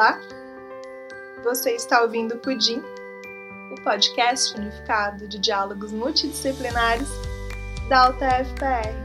[0.00, 0.18] Olá,
[1.44, 2.82] você está ouvindo o Pudim,
[3.70, 7.06] o podcast unificado de diálogos multidisciplinares
[7.90, 8.96] da UTFPR.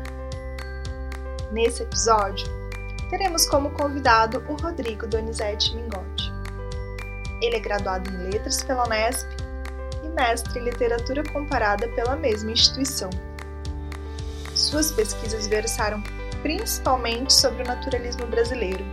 [1.52, 2.48] Nesse episódio,
[3.10, 6.32] teremos como convidado o Rodrigo Donizete Mingotti.
[7.42, 9.28] Ele é graduado em Letras pela Unesp
[10.02, 13.10] e mestre em Literatura Comparada pela mesma instituição.
[14.56, 16.02] Suas pesquisas versaram
[16.42, 18.86] principalmente sobre o naturalismo brasileiro.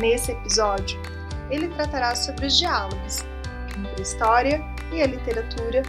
[0.00, 1.00] Nesse episódio,
[1.48, 3.24] ele tratará sobre os diálogos
[3.78, 4.60] entre a história
[4.92, 5.82] e a literatura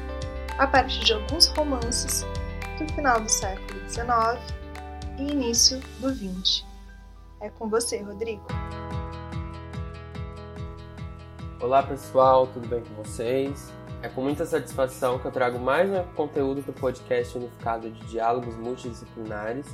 [0.59, 2.23] a partir de alguns romances
[2.77, 4.05] do final do século XIX
[5.17, 6.63] e início do XX.
[7.41, 8.45] É com você, Rodrigo.
[11.59, 13.73] Olá pessoal, tudo bem com vocês?
[14.03, 18.55] É com muita satisfação que eu trago mais um conteúdo do podcast unificado de diálogos
[18.55, 19.65] multidisciplinares,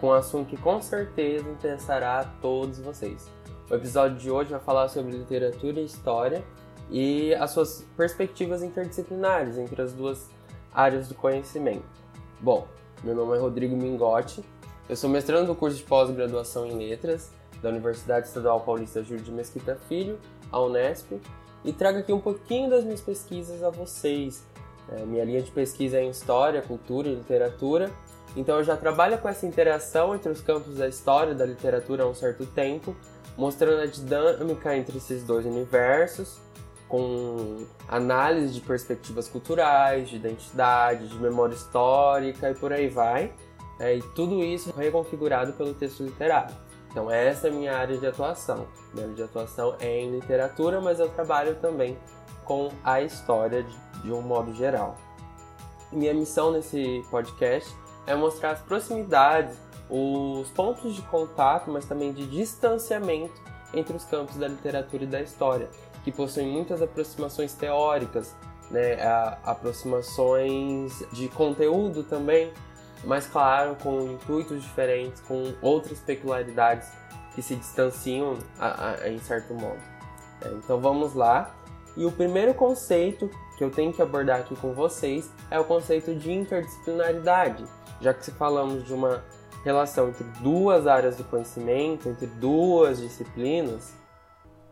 [0.00, 3.30] com um assunto que com certeza interessará a todos vocês.
[3.70, 6.42] O episódio de hoje vai falar sobre literatura e história
[6.90, 10.28] e as suas perspectivas interdisciplinares entre as duas
[10.74, 11.84] áreas do conhecimento.
[12.40, 12.66] Bom,
[13.04, 14.44] meu nome é Rodrigo Mingotti,
[14.88, 17.30] eu sou mestrando do curso de pós-graduação em Letras
[17.62, 20.18] da Universidade Estadual Paulista Júlio de Mesquita Filho,
[20.50, 21.12] a Unesp,
[21.64, 24.44] e trago aqui um pouquinho das minhas pesquisas a vocês.
[24.88, 27.88] É, minha linha de pesquisa é em História, Cultura e Literatura,
[28.36, 32.02] então eu já trabalho com essa interação entre os campos da história e da literatura
[32.02, 32.96] há um certo tempo,
[33.40, 36.38] mostrando a dinâmica entre esses dois universos,
[36.86, 43.32] com análise de perspectivas culturais, de identidade, de memória histórica e por aí vai.
[43.78, 46.54] É, e tudo isso reconfigurado pelo texto literário.
[46.90, 48.66] Então essa é a minha área de atuação.
[48.92, 51.96] Minha área de atuação é em literatura, mas eu trabalho também
[52.44, 54.98] com a história de, de um modo geral.
[55.90, 57.74] Minha missão nesse podcast
[58.06, 59.56] é mostrar as proximidades
[59.90, 63.40] os pontos de contato, mas também de distanciamento
[63.74, 65.68] entre os campos da literatura e da história,
[66.04, 68.34] que possuem muitas aproximações teóricas,
[68.70, 68.96] né,
[69.44, 72.52] aproximações de conteúdo também,
[73.04, 76.88] mas claro, com intuitos diferentes, com outras peculiaridades
[77.34, 79.80] que se distanciam a, a, em certo modo.
[80.42, 81.54] É, então vamos lá.
[81.96, 86.14] E o primeiro conceito que eu tenho que abordar aqui com vocês é o conceito
[86.14, 87.64] de interdisciplinaridade,
[88.00, 89.22] já que se falamos de uma
[89.64, 93.92] relação entre duas áreas do conhecimento, entre duas disciplinas,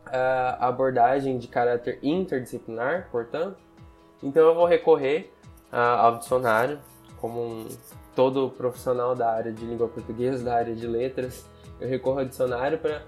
[0.05, 3.57] a abordagem de caráter interdisciplinar, portanto.
[4.21, 5.31] Então eu vou recorrer
[5.71, 6.79] ao dicionário,
[7.21, 7.67] como um,
[8.15, 11.45] todo profissional da área de língua portuguesa, da área de letras,
[11.79, 13.03] eu recorro ao dicionário para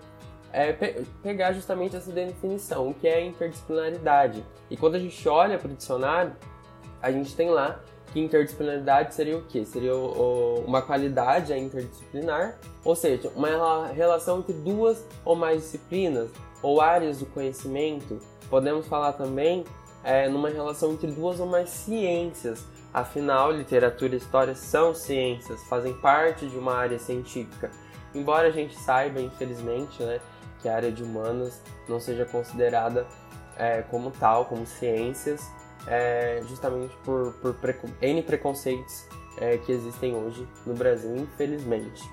[0.54, 4.44] é, pe pegar justamente essa definição, o que é interdisciplinaridade.
[4.70, 6.34] E quando a gente olha para o dicionário,
[7.02, 7.80] a gente tem lá
[8.12, 9.66] que interdisciplinaridade seria o quê?
[9.66, 16.30] Seria o, o, uma qualidade interdisciplinar, ou seja, uma relação entre duas ou mais disciplinas
[16.62, 18.20] ou áreas do conhecimento.
[18.50, 19.64] Podemos falar também
[20.04, 22.64] é, numa relação entre duas ou mais ciências.
[22.94, 27.72] Afinal, literatura e história são ciências, fazem parte de uma área científica.
[28.14, 30.20] Embora a gente saiba, infelizmente, né,
[30.62, 33.08] que a área de humanas não seja considerada
[33.58, 35.50] é, como tal, como ciências,
[35.88, 39.06] é, justamente por, por preco N preconceitos
[39.38, 42.04] é, que existem hoje no Brasil, infelizmente.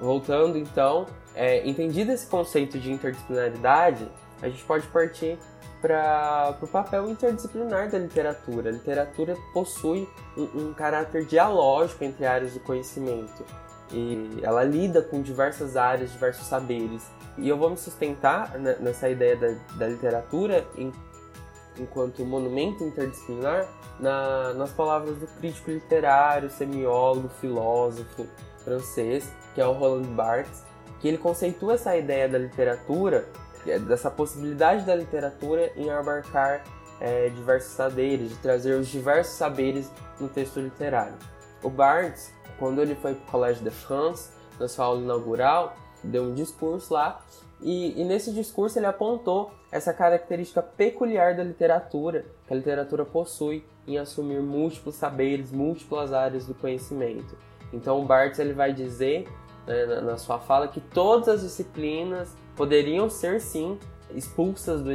[0.00, 4.08] Voltando então, é, entendido esse conceito de interdisciplinaridade,
[4.40, 5.38] a gente pode partir
[5.80, 8.70] para o papel interdisciplinar da literatura.
[8.70, 13.44] A literatura possui um, um, caráter dialógico entre áreas do conhecimento
[13.92, 17.02] e ela lida com diversas áreas, diversos saberes.
[17.36, 20.92] E eu vou me sustentar nessa ideia da, da literatura em
[21.78, 23.68] enquanto monumento interdisciplinar
[23.98, 28.26] na, nas palavras do crítico literário, semiólogo, filósofo
[28.64, 30.64] francês, que é o Roland Barthes,
[31.00, 33.28] que ele conceitua essa ideia da literatura,
[33.66, 36.62] é dessa possibilidade da literatura em abarcar
[37.00, 41.14] é, diversos saberes, de trazer os diversos saberes no texto literário.
[41.62, 46.24] O Barthes, quando ele foi para o Collège de France, na sua aula inaugural, deu
[46.24, 47.20] um discurso lá
[47.62, 53.64] e, e, nesse discurso ele apontou essa característica peculiar da literatura, que a literatura possui
[53.86, 57.36] em assumir múltiplos saberes, múltiplas áreas do conhecimento.
[57.72, 59.28] Então Barthes ele vai dizer
[59.66, 63.78] né, na, na sua fala que todas as disciplinas poderiam ser sim
[64.14, 64.90] expulsas do,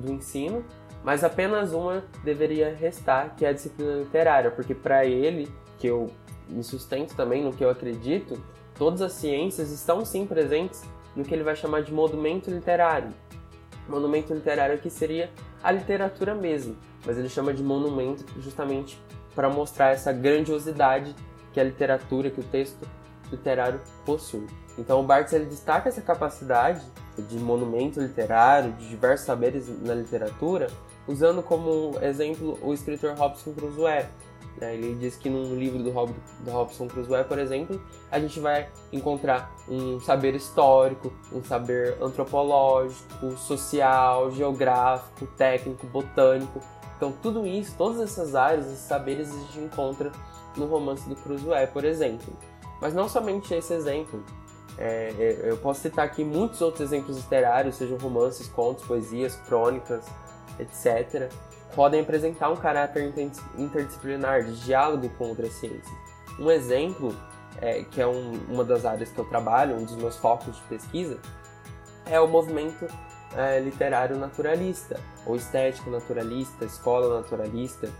[0.00, 0.64] do ensino,
[1.04, 6.10] mas apenas uma deveria restar, que é a disciplina literária, porque para ele, que eu
[6.48, 8.40] me sustento também no que eu acredito,
[8.78, 10.82] todas as ciências estão sim presentes
[11.14, 13.12] no que ele vai chamar de monumento literário.
[13.88, 15.30] Monumento literário que seria
[15.62, 19.00] a literatura mesmo, mas ele chama de monumento justamente
[19.34, 21.14] para mostrar essa grandiosidade
[21.52, 22.86] que a literatura, que o texto
[23.30, 24.46] literário possui.
[24.78, 26.82] Então o Barthes ele destaca essa capacidade
[27.18, 30.68] de monumento literário, de diversos saberes na literatura,
[31.06, 34.06] usando como exemplo o escritor Robson Crusoe.
[34.60, 34.74] Né?
[34.74, 38.68] Ele diz que num livro do, Rob, do Robson Crusoe, por exemplo, a gente vai
[38.92, 46.60] encontrar um saber histórico, um saber antropológico, social, geográfico, técnico, botânico.
[46.96, 50.12] Então, tudo isso, todas essas áreas, esses saberes, a gente encontra
[50.56, 52.32] no romance do Crusoe, por exemplo.
[52.80, 54.22] Mas não somente esse exemplo.
[54.78, 60.04] É, é eu posso citar aqui muitos outros exemplos literários, sejam romances, contos, poesias, crônicas,
[60.58, 61.30] etc.,
[61.74, 63.12] podem apresentar um caráter
[63.56, 65.88] interdisciplinar de diálogo com outras ciências.
[66.38, 67.14] Um exemplo,
[67.60, 70.62] é, que é um, uma das áreas que eu trabalho, um dos meus focos de
[70.62, 71.18] pesquisa,
[72.06, 72.86] é o movimento
[73.36, 77.90] é, literário naturalista, ou estético naturalista, escola naturalista,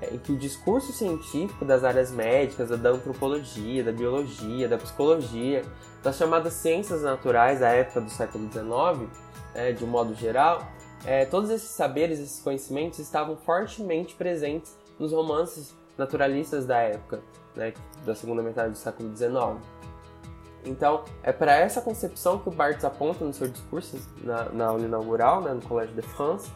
[0.00, 5.62] é, em que o discurso científico das áreas médicas, da antropologia, da biologia, da psicologia,
[6.02, 9.10] das chamadas ciências naturais da época do século XIX,
[9.54, 10.66] é, de um modo geral,
[11.04, 17.20] é, todos esses saberes, esses conhecimentos estavam fortemente presentes nos romances naturalistas da época,
[17.54, 17.72] né,
[18.04, 19.60] da segunda metade do século XIX.
[20.64, 24.82] Então, é para essa concepção que o Barthes aponta no seu discurso na, na aula
[24.82, 26.50] inaugural, né, no Collège de France,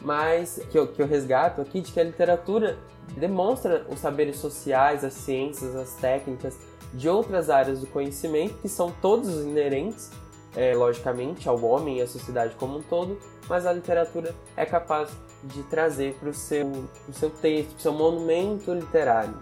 [0.00, 2.78] mas que eu, que eu resgato aqui de que a literatura
[3.16, 6.56] demonstra os saberes sociais, as ciências, as técnicas
[6.94, 10.10] de outras áreas do conhecimento que são todos inerentes,
[10.56, 13.18] é, logicamente, ao homem e à sociedade como um todo,
[13.50, 15.10] mas a literatura é capaz
[15.42, 19.34] de trazer para o seu, seu texto, para o seu monumento literário.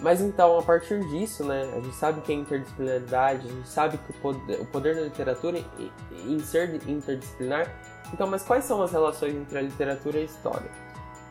[0.00, 3.98] Mas então, a partir disso, né, a gente sabe que é interdisciplinaridade, a gente sabe
[3.98, 5.62] que o poder, o poder da literatura
[6.26, 7.72] em ser interdisciplinar.
[8.12, 10.70] Então, mas quais são as relações entre a literatura e a história?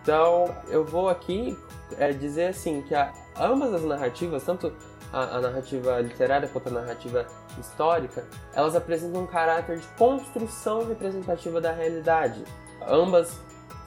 [0.02, 1.58] Então, eu vou aqui
[1.98, 4.72] é, dizer assim que a, ambas as narrativas, tanto
[5.12, 7.28] a, a, narrativa literária quanto a narrativa
[7.60, 12.44] histórica, elas apresentam um caráter de construção representativa da realidade.
[12.88, 13.40] Ambas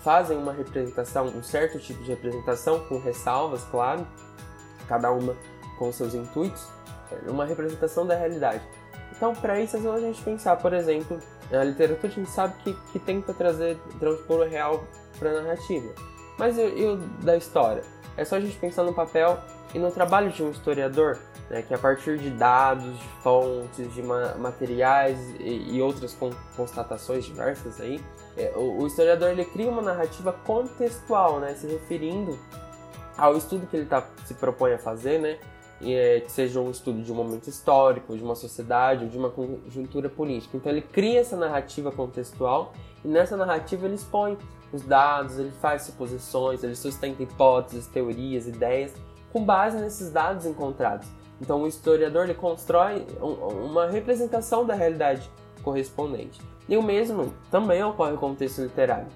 [0.02, 4.06] fazem uma representação, um certo tipo de representação, com ressalvas, claro,
[4.87, 5.34] cada uma
[5.78, 6.69] com seus intuitos,
[7.26, 8.62] uma representação da realidade.
[9.16, 11.19] Então, para isso, é a gente pensar, por exemplo,
[11.52, 14.84] a literatura a gente sabe que, que tenta trazer, transpor o real
[15.19, 15.93] para a narrativa.
[16.38, 17.82] Mas e, e da história?
[18.16, 19.38] É só a gente pensar no papel
[19.72, 21.19] e no trabalho de um historiador,
[21.50, 26.31] né, que a partir de dados, de fontes, de ma materiais e, e, outras con
[26.56, 28.00] constatações diversas aí,
[28.37, 32.38] é, o, o, historiador ele cria uma narrativa contextual, né, se referindo
[33.17, 35.38] ao estudo que ele tá, se propõe a fazer, né,
[35.81, 39.31] e, é, que seja um estudo de um momento histórico, de uma sociedade, de uma
[39.31, 40.56] conjuntura política.
[40.56, 42.73] Então ele cria essa narrativa contextual
[43.05, 44.38] e nessa narrativa ele expõe
[44.73, 48.93] os dados, ele faz suposições, ele sustenta hipóteses, teorias, ideias
[49.32, 51.08] com base nesses dados encontrados.
[51.41, 55.29] Então o historiador ele constrói uma representação da realidade
[55.63, 56.41] correspondente.
[56.69, 59.09] E o mesmo também ocorre no contexto literário.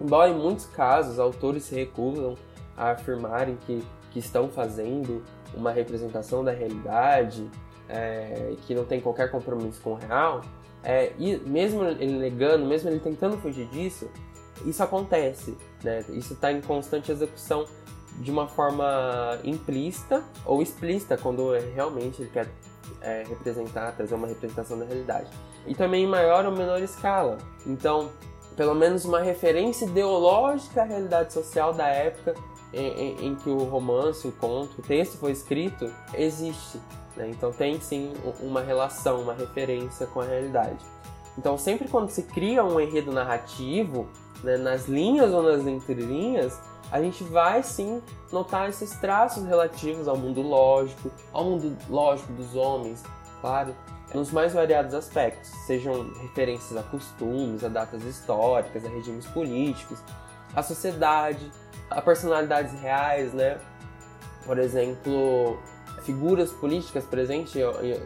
[0.00, 2.34] Embora em muitos casos autores se recusam
[2.76, 5.22] a afirmarem que, que estão fazendo
[5.54, 7.48] uma representação da realidade,
[7.88, 10.40] é, que não tem qualquer compromisso com o real,
[10.82, 14.08] é, e mesmo ele negando, mesmo ele tentando fugir disso,
[14.64, 16.04] isso acontece, né?
[16.10, 17.64] Isso está em constante execução
[18.20, 22.48] de uma forma implícita ou explícita, quando realmente ele quer
[23.00, 25.28] é, representar, trazer uma representação da realidade.
[25.66, 27.38] E também em maior ou menor escala.
[27.66, 28.10] Então,
[28.56, 32.34] pelo menos uma referência ideológica à realidade social da época
[32.72, 36.78] em, em, em que o romance, o conto, o texto foi escrito, existe.
[37.16, 37.28] Né?
[37.30, 40.84] Então tem sim uma relação, uma referência com a realidade.
[41.38, 44.06] Então sempre quando se cria um enredo narrativo,
[44.42, 46.58] né, nas linhas ou nas entrelinhas,
[46.90, 52.54] a gente vai sim notar esses traços relativos ao mundo lógico, ao mundo lógico dos
[52.54, 53.02] homens,
[53.40, 53.74] claro,
[54.12, 60.00] nos mais variados aspectos, sejam referências a costumes, a datas históricas, a regimes políticos,
[60.54, 61.50] a sociedade,
[61.88, 63.58] a personalidades reais, né?
[64.44, 65.58] Por exemplo,
[66.02, 67.54] figuras políticas presentes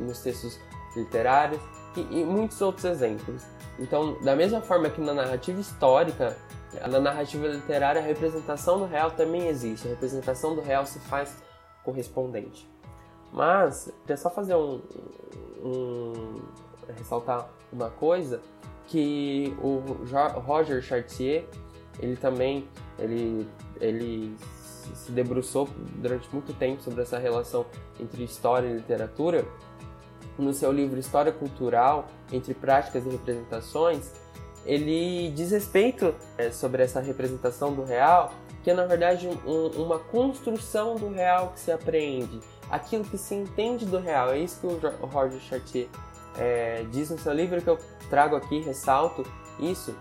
[0.00, 0.58] nos textos
[0.94, 1.60] literários
[1.96, 3.42] e, e muitos outros exemplos.
[3.78, 6.36] Então, da mesma forma que na narrativa histórica
[6.88, 9.86] na narrativa literária, a representação do real também existe.
[9.86, 11.42] A representação do real se faz
[11.82, 12.68] correspondente.
[13.32, 14.80] Mas, queria só fazer um,
[15.62, 16.40] um
[16.96, 18.40] ressaltar uma coisa
[18.86, 19.82] que o
[20.40, 21.44] Roger Chartier,
[21.98, 23.48] ele também ele,
[23.80, 24.36] ele
[24.94, 27.66] se debruçou durante muito tempo sobre essa relação
[27.98, 29.44] entre história e literatura.
[30.36, 34.12] No seu livro História Cultural, entre práticas e representações,
[34.64, 39.98] ele diz respeito é, sobre essa representação do real, que é na verdade um, uma
[39.98, 42.40] construção do real que se aprende,
[42.70, 44.30] aquilo que se entende do real.
[44.30, 45.88] É isso que o Roger Chartier
[46.38, 47.78] é, diz no seu livro que eu
[48.08, 49.24] trago aqui, ressalto
[49.60, 49.94] isso,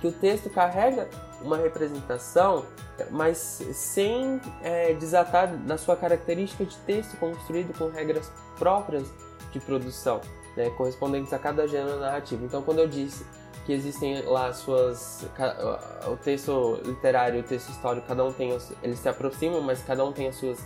[0.00, 1.08] que o texto carrega
[1.40, 2.64] uma representação,
[3.10, 3.38] mas
[3.72, 9.08] sem é, desatar da sua característica de texto construído com regras próprias
[9.52, 10.20] de produção,
[10.56, 12.44] né, correspondentes a cada gênero narrativo.
[12.44, 13.24] Então, quando eu disse
[13.64, 15.26] que existem lá suas
[16.06, 20.12] o texto literário o texto histórico cada um tem eles se aproximam mas cada um
[20.12, 20.58] tem as suas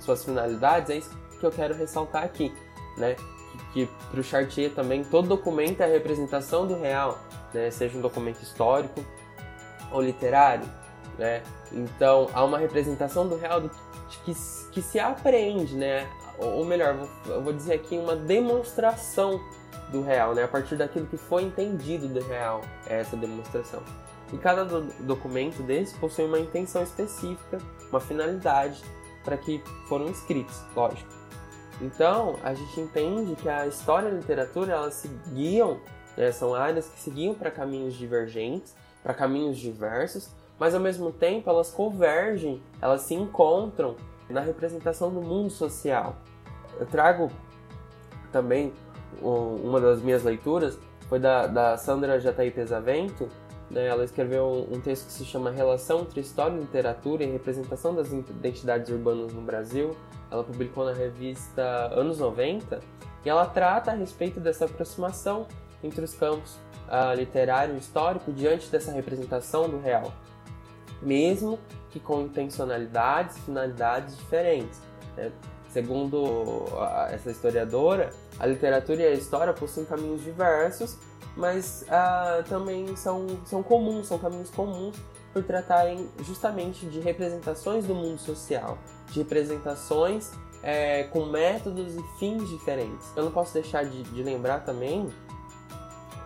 [0.00, 2.52] suas finalidades é isso que eu quero ressaltar aqui
[2.96, 3.14] né?
[3.72, 7.18] Que, que para o Chartier também todo documento é a representação do real
[7.54, 7.70] né?
[7.70, 9.04] Seja um documento histórico
[9.92, 10.66] ou literário
[11.18, 11.42] né?
[11.72, 13.70] Então há uma representação do real do,
[14.24, 14.34] que,
[14.72, 16.08] que se apreende né?
[16.38, 19.40] Ou melhor eu vou dizer aqui uma demonstração
[19.90, 20.44] do real, né?
[20.44, 23.82] A partir daquilo que foi entendido do real, é essa demonstração.
[24.32, 27.58] E cada do documento desse possui uma intenção específica,
[27.90, 28.82] uma finalidade
[29.24, 31.10] para que foram escritos, lógico.
[31.80, 35.80] Então, a gente entende que a história e a literatura, elas se guiam,
[36.16, 36.30] né?
[36.30, 41.48] são áreas que se guiam para caminhos divergentes, para caminhos diversos, mas ao mesmo tempo
[41.48, 43.96] elas convergem, elas se encontram
[44.28, 46.16] na representação do mundo social.
[46.78, 47.30] Eu trago
[48.30, 48.72] também
[49.22, 53.28] uma das minhas leituras foi da, da Sandra Jataí Pesavento.
[53.70, 53.86] Né?
[53.86, 58.90] Ela escreveu um, texto que se chama Relação entre História, Literatura e Representação das Identidades
[58.90, 59.96] Urbanas no Brasil.
[60.30, 61.62] Ela publicou na revista
[61.92, 62.80] Anos 90
[63.24, 65.46] e ela trata a respeito dessa aproximação
[65.82, 70.12] entre os campos uh, literário e histórico diante dessa representação do real,
[71.02, 71.58] mesmo
[71.90, 74.80] que com intencionalidades e finalidades diferentes.
[75.16, 75.30] Né?
[75.72, 76.64] Segundo
[77.10, 80.96] essa historiadora, a literatura e a história possuem caminhos diversos,
[81.36, 84.96] mas uh, também são, são comuns, são caminhos comuns
[85.32, 88.78] por tratarem justamente de representações do mundo social,
[89.10, 93.06] de representações é, com métodos e fins diferentes.
[93.16, 95.08] Eu não posso deixar de, de lembrar também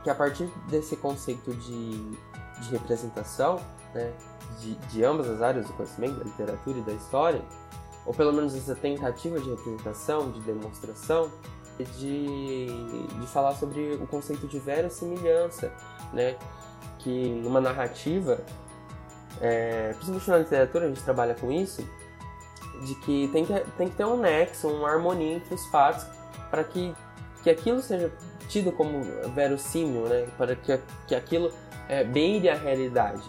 [0.02, 2.10] que a partir desse conceito de,
[2.60, 3.60] de representação,
[3.94, 4.12] né,
[4.60, 7.42] de, de ambas as áreas do conhecimento, da literatura e da história,
[8.06, 11.30] ou pelo menos essa tentativa de representação, de demonstração,
[11.98, 15.72] de, de falar sobre o conceito de verossimilhança,
[16.12, 16.36] né?
[16.98, 18.40] Que numa narrativa,
[19.40, 21.84] é, principalmente na literatura a gente trabalha com isso,
[22.84, 26.06] de que tem que, tem que ter um nexo, uma harmonia entre os fatos
[26.50, 26.94] para que,
[27.42, 28.12] que aquilo seja
[28.48, 29.02] tido como
[29.34, 30.28] verossímil, né?
[30.36, 31.52] Para que, que aquilo
[31.88, 33.22] é, beire a realidade.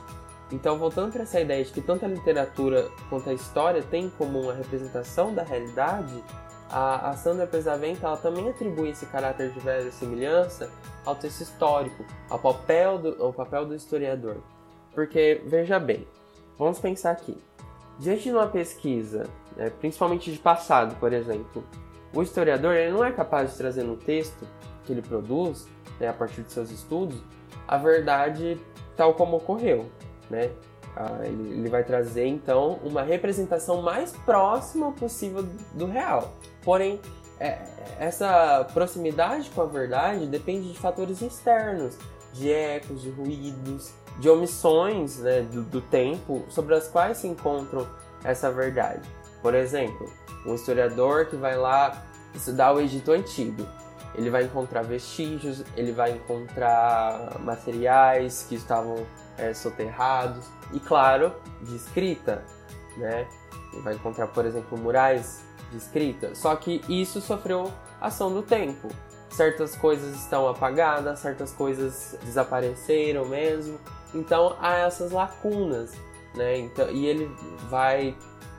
[0.52, 4.10] Então, voltando para essa ideia de que tanto a literatura quanto a história têm em
[4.10, 6.24] comum a representação da realidade,
[6.70, 10.70] a, Sandra Pesavento ela também atribui esse caráter de verossimilhança
[11.06, 14.38] ao texto histórico, ao papel do, ao papel do historiador.
[14.94, 16.08] Porque, veja bem,
[16.58, 17.38] vamos pensar aqui.
[17.98, 19.24] Diante de uma pesquisa,
[19.56, 21.64] né, principalmente de passado, por exemplo,
[22.14, 24.46] o historiador ele não é capaz de trazer no texto
[24.84, 25.68] que ele produz,
[26.00, 27.18] né, a partir de seus estudos,
[27.68, 28.60] a verdade
[28.96, 29.90] tal como ocorreu
[30.29, 30.51] né?
[30.96, 36.34] Ah, ele, ele vai trazer então uma representação mais próxima possível do real.
[36.63, 37.01] Porém,
[37.39, 37.60] é,
[38.00, 41.98] essa proximidade com a verdade depende de fatores externos,
[42.34, 47.86] de ecos, de ruídos, de omissões né, do, do tempo sobre as quais se encontram
[48.24, 49.08] essa verdade.
[49.41, 50.10] Por exemplo,
[50.46, 53.65] um historiador que vai lá estudar o Egito Antigo
[54.17, 59.05] ele vai encontrar vestígios, ele vai encontrar materiais que estavam
[59.38, 62.44] é, soterrados e, claro, de escrita,
[62.98, 63.27] né?
[63.74, 66.34] Ele vai encontrar, por exemplo, murais de escrita.
[66.36, 68.89] Só que isso sofreu ação do tempo.
[69.30, 73.77] Certas coisas estão apagadas, certas coisas desapareceram mesmo.
[74.13, 75.94] Então há essas lacunas,
[76.34, 76.58] né?
[76.60, 77.30] Então, e ele
[77.70, 78.15] vai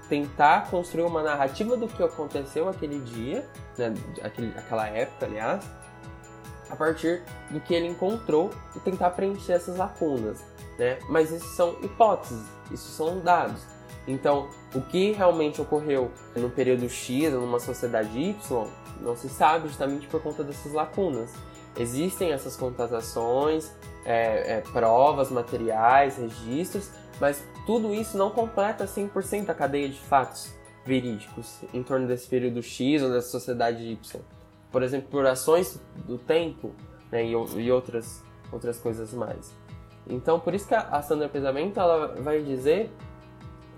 [0.09, 3.93] tentar construir uma narrativa do que aconteceu aquele dia, né,
[4.23, 5.65] aquele, aquela época, aliás,
[6.71, 10.45] a partir do que ele encontrou e tentar preencher essas lacunas,
[10.79, 10.99] né?
[11.09, 13.63] Mas isso são hipóteses, isso são dados.
[14.07, 18.67] Então, o que realmente ocorreu no período X, numa sociedade Y,
[19.01, 21.33] não se sabe justamente por conta dessas lacunas.
[21.77, 23.71] Existem essas constatações,
[24.05, 26.91] é, é, provas, materiais, registros,
[27.21, 30.55] mas tudo isso não completa 100% a cadeia de fatos
[30.85, 34.21] verídicos em torno desse período X ou dessa sociedade Y.
[34.71, 36.73] Por exemplo, por ações do tempo
[37.11, 39.53] né, e, e, outras, outras coisas mais.
[40.09, 42.91] Então, por isso que a, Sandra Pesamento ela vai dizer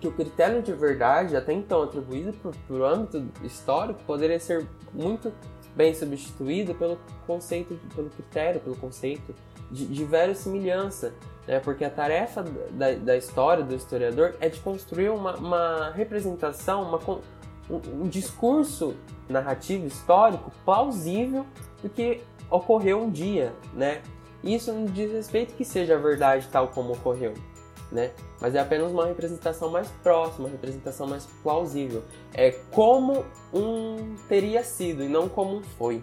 [0.01, 5.33] que o critério de verdade, até então atribuído para o âmbito histórico, poderia ser muito
[5.75, 9.35] bem substituído pelo conceito, pelo critério, pelo conceito
[9.71, 11.15] de, de verossimilhança,
[11.47, 11.61] né?
[11.61, 16.99] porque a tarefa da, da história, do historiador, é de construir uma, uma representação, uma,
[17.71, 18.95] um, um discurso
[19.29, 21.45] narrativo histórico plausível
[21.83, 24.03] do que ocorreu um dia, né?
[24.43, 27.35] Isso não diz respeito que seja verdade tal como ocorreu,
[27.91, 28.13] né?
[28.41, 32.05] Mas é apenas uma representação mais próxima, uma representação mais plausível.
[32.33, 36.03] É como um teria sido e não como um foi.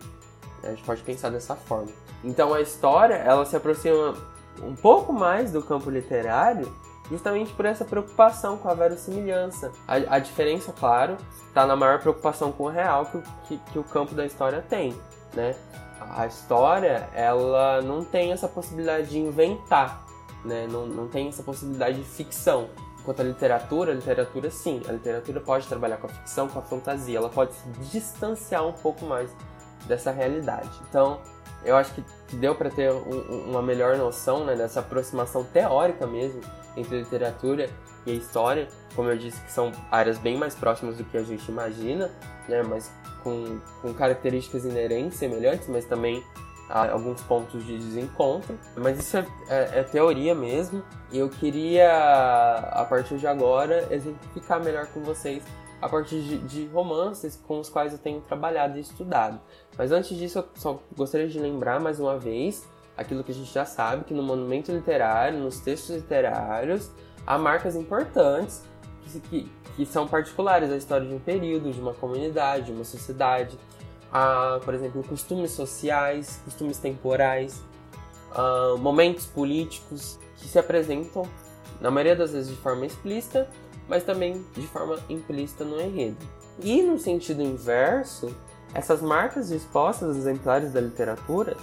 [0.63, 1.91] A gente pode pensar dessa forma.
[2.23, 4.15] Então a história, ela se aproxima
[4.61, 6.71] um pouco mais do campo literário
[7.09, 9.71] justamente por essa preocupação com a verossimilhança.
[9.87, 13.83] A, a diferença, claro, está na maior preocupação com o real que, que, que o
[13.83, 14.95] campo da história tem,
[15.33, 15.55] né?
[15.99, 20.05] A história, ela não tem essa possibilidade de inventar,
[20.43, 20.67] né?
[20.69, 22.69] Não, não tem essa possibilidade de ficção.
[22.99, 26.61] Enquanto a literatura, a literatura sim, a literatura pode trabalhar com a ficção, com a
[26.61, 29.29] fantasia, ela pode se distanciar um pouco mais
[29.87, 30.69] dessa realidade.
[30.89, 31.19] Então,
[31.63, 32.03] eu acho que
[32.35, 36.41] deu para ter um, uma melhor noção né, dessa aproximação teórica mesmo
[36.75, 37.69] entre literatura
[38.05, 41.23] e a história, como eu disse, que são áreas bem mais próximas do que a
[41.23, 42.11] gente imagina,
[42.47, 42.91] né, mas
[43.23, 46.23] com, com características inerentes semelhantes, mas também
[46.69, 48.57] há alguns pontos de desencontro.
[48.75, 51.89] Mas isso é, é, é teoria mesmo, e eu queria,
[52.71, 55.43] a partir de agora, exemplificar melhor com vocês
[55.81, 59.39] a partir de, de, romances com os quais eu tenho trabalhado e estudado.
[59.77, 63.53] Mas antes disso, eu só gostaria de lembrar mais uma vez aquilo que a gente
[63.53, 66.89] já sabe, que no monumento literário, nos textos literários,
[67.25, 68.63] há marcas importantes
[69.29, 73.57] que, que, são particulares da história de um período, de uma comunidade, de uma sociedade.
[74.11, 77.61] Há, por exemplo, costumes sociais, costumes temporais,
[78.79, 81.23] momentos políticos que se apresentam,
[81.79, 83.49] na maioria das vezes de forma explícita,
[83.87, 86.17] mas também de forma implícita no enredo.
[86.61, 88.33] E no sentido inverso,
[88.73, 91.55] essas marcas dispostas exemplares da literatura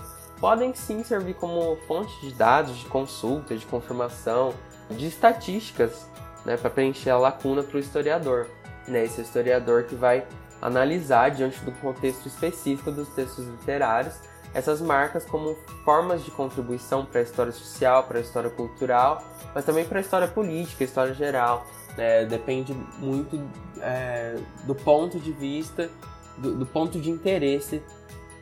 [0.43, 4.53] podem sim servir como fonte de dados, de consulta, de confirmação,
[4.91, 6.05] de estatísticas,
[6.45, 8.49] né, para preencher a lacuna para o historiador.
[8.89, 10.27] Né, esse historiador que vai
[10.61, 14.17] analisar, diante do contexto específico dos textos literários,
[14.53, 19.23] essas marcas como formas de contribuição para a história social, para a história cultural,
[19.55, 21.65] mas também para a história política, a história geral.
[21.97, 23.41] Né, depende muito
[23.81, 25.89] é, do ponto de vista,
[26.37, 27.81] do, do ponto de interesse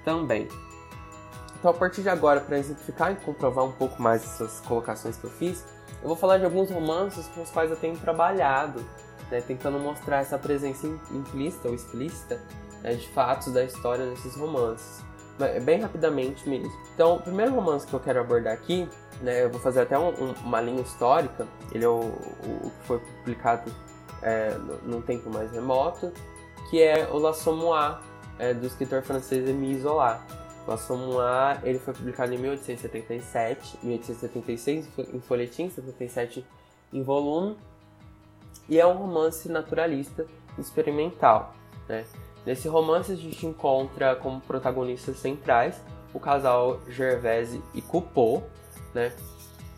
[0.02, 0.48] também.
[1.60, 5.24] Então, a partir de agora, para exemplificar e comprovar um pouco mais essas colocações que
[5.24, 5.62] eu fiz,
[6.02, 8.82] eu vou falar de alguns romances com os quais eu tenho trabalhado,
[9.30, 12.40] né, tentando mostrar essa presença implícita ou explícita
[12.82, 15.04] né, de fatos da história nesses romances.
[15.62, 16.72] Bem rapidamente mesmo.
[16.94, 18.88] Então, o primeiro romance que eu quero abordar aqui,
[19.20, 22.98] né, eu vou fazer até um, um, uma linha histórica, ele é o, que foi
[22.98, 23.70] publicado
[24.22, 26.10] é, num tempo mais remoto,
[26.70, 27.96] que é o La Sommois,
[28.38, 30.24] é, do escritor francês Émile Zola.
[30.74, 36.46] O A ele foi publicado em 1877, 1876 em folhetim, 77
[36.92, 37.56] em volume,
[38.68, 40.26] e é um romance naturalista
[40.58, 41.54] experimental.
[41.88, 42.04] Né?
[42.46, 45.80] Nesse romance a gente encontra como protagonistas centrais
[46.14, 48.44] o casal Gervaise e Coupeau.
[48.94, 49.12] Né?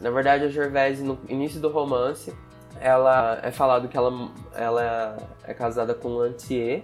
[0.01, 2.35] Na verdade, a Gervaise, no início do romance,
[2.81, 6.83] ela é falado que ela, ela é casada com Lantier,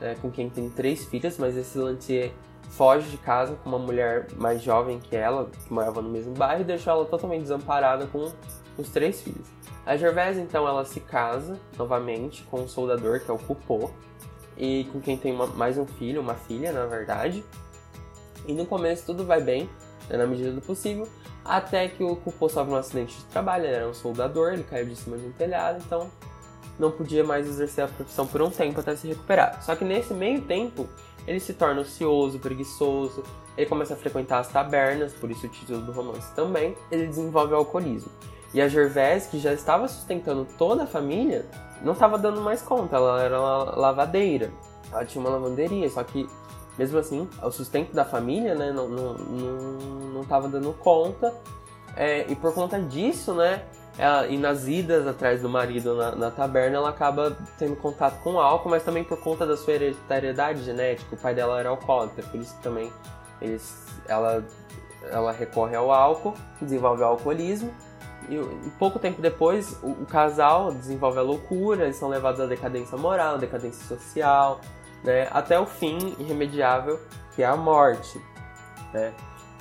[0.00, 2.32] né, com quem tem três filhas, mas esse Lantier
[2.70, 6.62] foge de casa com uma mulher mais jovem que ela, que morava no mesmo bairro,
[6.62, 8.32] e deixou ela totalmente desamparada com
[8.78, 9.46] os três filhos.
[9.84, 13.92] A Gervaise, então, ela se casa novamente com um soldador, que é o Coupeau,
[14.56, 17.44] e com quem tem uma, mais um filho, uma filha, na verdade.
[18.46, 19.68] E no começo tudo vai bem,
[20.08, 21.08] né, na medida do possível,
[21.44, 24.86] até que o Coupeau sofre um acidente de trabalho, ele era um soldador, ele caiu
[24.86, 26.10] de cima de um telhado, então
[26.80, 29.62] não podia mais exercer a profissão por um tempo até se recuperar.
[29.62, 30.88] Só que nesse meio tempo,
[31.26, 33.22] ele se torna ocioso, preguiçoso,
[33.56, 37.52] ele começa a frequentar as tabernas, por isso o título do romance também, ele desenvolve
[37.52, 38.10] o alcoolismo.
[38.54, 41.46] E a Gervais, que já estava sustentando toda a família,
[41.82, 44.50] não estava dando mais conta, ela era uma lavadeira,
[44.90, 46.26] ela tinha uma lavanderia, só que
[46.78, 48.86] mesmo assim, o sustento da família né, não
[50.22, 51.34] estava não, não, não dando conta,
[51.94, 53.64] é, e por conta disso, né,
[54.00, 58.32] ela, e nas idas atrás do marido na, na, taberna, ela acaba tendo contato com
[58.32, 61.14] o álcool, mas também por conta da sua hereditariedade genética.
[61.14, 62.90] O pai dela era alcoólatra, por isso também
[63.42, 64.42] eles, ela,
[65.10, 67.70] ela recorre ao álcool, desenvolve o alcoolismo.
[68.30, 72.46] E, e pouco tempo depois, o, o, casal desenvolve a loucura, eles são levados à
[72.46, 74.62] decadência moral, à decadência social,
[75.04, 76.98] né, até o fim irremediável,
[77.36, 78.18] que é a morte.
[78.94, 79.12] Né?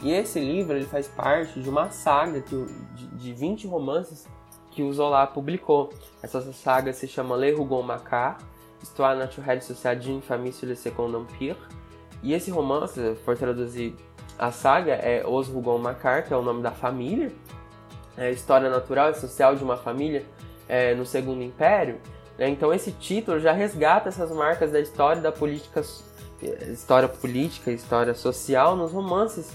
[0.01, 4.25] E esse livro ele faz parte de uma saga de, de 20 romances
[4.71, 5.89] que o Zola publicou.
[6.23, 8.37] Essa saga se chama Le Rougon Macquart,
[8.81, 11.57] Histoire naturelle sociale d'une famille sur le Second Empire.
[12.23, 13.93] E esse romance, for traduzir
[14.37, 17.29] a saga, é Os Rougon Macquart, que é o nome da família,
[18.17, 20.25] é a história natural e social de uma família
[20.67, 21.99] é, no Segundo Império.
[22.37, 22.47] Né?
[22.47, 25.83] Então esse título já resgata essas marcas da história da política
[26.71, 29.51] história política, história social nos romances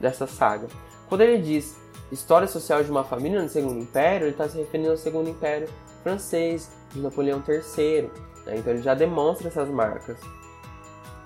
[0.00, 0.66] dessa saga.
[1.08, 1.76] Quando ele diz
[2.10, 5.68] história social de uma família no Segundo Império, ele está se referindo ao Segundo Império
[6.02, 8.10] francês, de Napoleão III.
[8.46, 8.56] Né?
[8.58, 10.18] Então ele já demonstra essas marcas.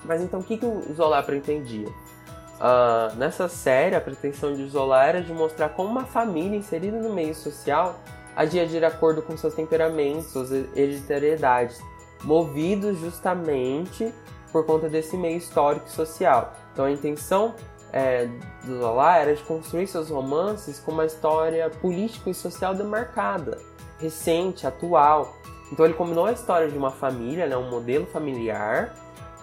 [0.05, 1.89] Mas então o que, que o Zola pretendia?
[1.89, 7.13] Uh, nessa série, a pretensão de Zola era de mostrar como uma família inserida no
[7.13, 7.99] meio social
[8.37, 11.81] agia de acordo com seus temperamentos, suas hereditariedades,
[12.23, 14.13] movidos justamente
[14.53, 16.55] por conta desse meio histórico e social.
[16.73, 17.55] Então a intenção
[17.93, 18.29] é,
[18.65, 23.59] do Zola era de construir seus romances com uma história política e social demarcada,
[23.99, 25.37] recente, atual.
[25.73, 28.95] Então ele combinou a história de uma família, né, um modelo familiar,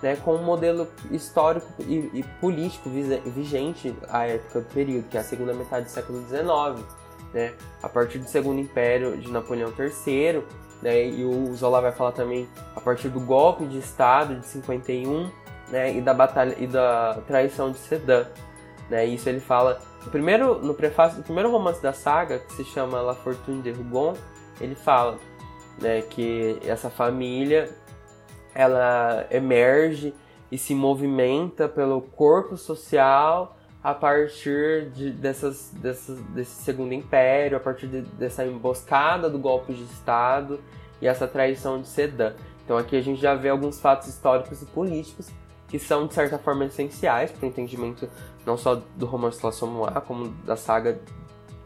[0.01, 2.89] né, com um modelo histórico e, e político
[3.25, 6.85] vigente à época do período, que é a segunda metade do século XIX,
[7.33, 10.43] né, a partir do Segundo Império de Napoleão III,
[10.81, 15.29] né, e o Zola vai falar também a partir do golpe de Estado de 51,
[15.69, 18.25] né, e da batalha e da traição de Sedan,
[18.89, 22.63] né, isso ele fala no primeiro no prefácio do primeiro romance da saga, que se
[22.63, 24.15] chama La Fortune de Rougon,
[24.61, 25.17] ele fala,
[25.81, 27.69] né, que essa família
[28.53, 30.13] ela emerge
[30.51, 37.59] e se movimenta pelo corpo social a partir de, dessas, dessas, desse segundo império, a
[37.59, 40.59] partir de, dessa emboscada do golpe de Estado
[41.01, 42.33] e essa traição de Sedan.
[42.65, 45.31] Então aqui a gente já vê alguns fatos históricos e políticos
[45.67, 48.09] que são de certa forma essenciais para o entendimento
[48.45, 50.99] não só do romance La Sommenoir, como da saga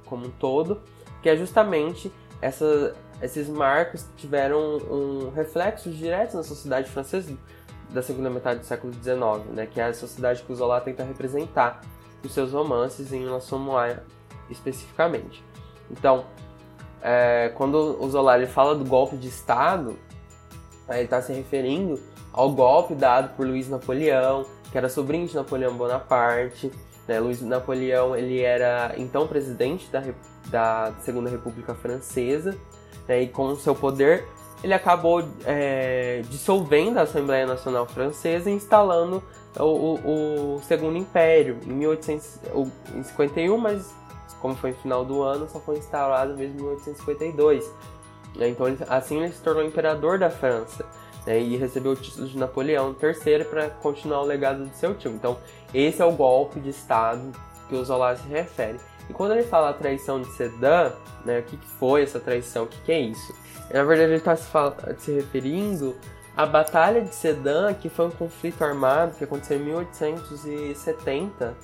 [0.05, 0.81] como um todo,
[1.21, 2.11] que é justamente
[2.41, 7.37] essa, esses marcos tiveram um, um reflexos diretos na sociedade francesa
[7.91, 11.03] da segunda metade do século XIX, né, que é a sociedade que o Zola tenta
[11.03, 11.81] representar
[12.23, 14.01] nos seus romances em La Sommenoir
[14.49, 15.43] especificamente.
[15.89, 16.25] Então,
[17.01, 19.97] é, quando o Zola ele fala do golpe de Estado,
[20.95, 21.99] ele está se referindo
[22.33, 26.71] ao golpe dado por Luiz Napoleão, que era sobrinho de Napoleão Bonaparte.
[27.07, 27.19] Né?
[27.19, 30.03] Luiz Napoleão ele era então presidente da,
[30.47, 32.57] da Segunda República Francesa
[33.07, 34.25] né, e com seu poder
[34.63, 39.23] ele acabou é, dissolvendo a Assembleia Nacional Francesa e instalando
[39.57, 43.91] o, o, o Segundo Império em 1851, mas
[44.39, 47.71] como foi no final do ano, só foi instalado mesmo em 1852.
[48.35, 50.85] Né, então, assim ele se tornou imperador da França
[51.25, 55.11] né, e recebeu o título de Napoleão III para continuar o legado do seu tio.
[55.11, 55.37] Então,
[55.73, 57.31] esse é o golpe de Estado
[57.67, 58.79] que o Zola se refere.
[59.09, 60.93] E quando ele fala a traição de Sedan,
[61.25, 63.35] né, o que, que foi essa traição, o que, que é isso?
[63.73, 64.49] Na verdade, ele está se,
[64.99, 65.95] se, referindo
[66.35, 71.55] à Batalha de Sedan, que foi um conflito armado que aconteceu em 1870,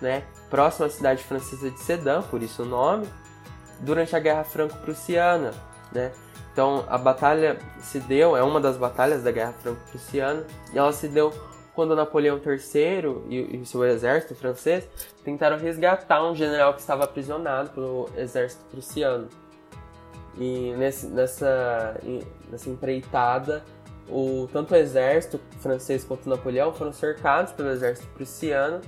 [0.00, 3.06] né, próximo à cidade francesa de Sedan, por isso o nome,
[3.80, 5.52] durante a Guerra Franco-Prussiana.
[5.92, 6.12] Né?
[6.52, 11.08] Então, a batalha se deu, é uma das batalhas da Guerra Franco-Prussiana, e ela se
[11.08, 11.32] deu
[11.74, 14.86] quando Napoleão III e, o seu exército francês
[15.24, 19.28] tentaram resgatar um general que estava aprisionado pelo exército prussiano.
[20.36, 21.98] E nesse, nessa,
[22.50, 23.64] nessa empreitada,
[24.08, 28.80] o, tanto o exército francês quanto Napoleão foram cercados pelo exército prussiano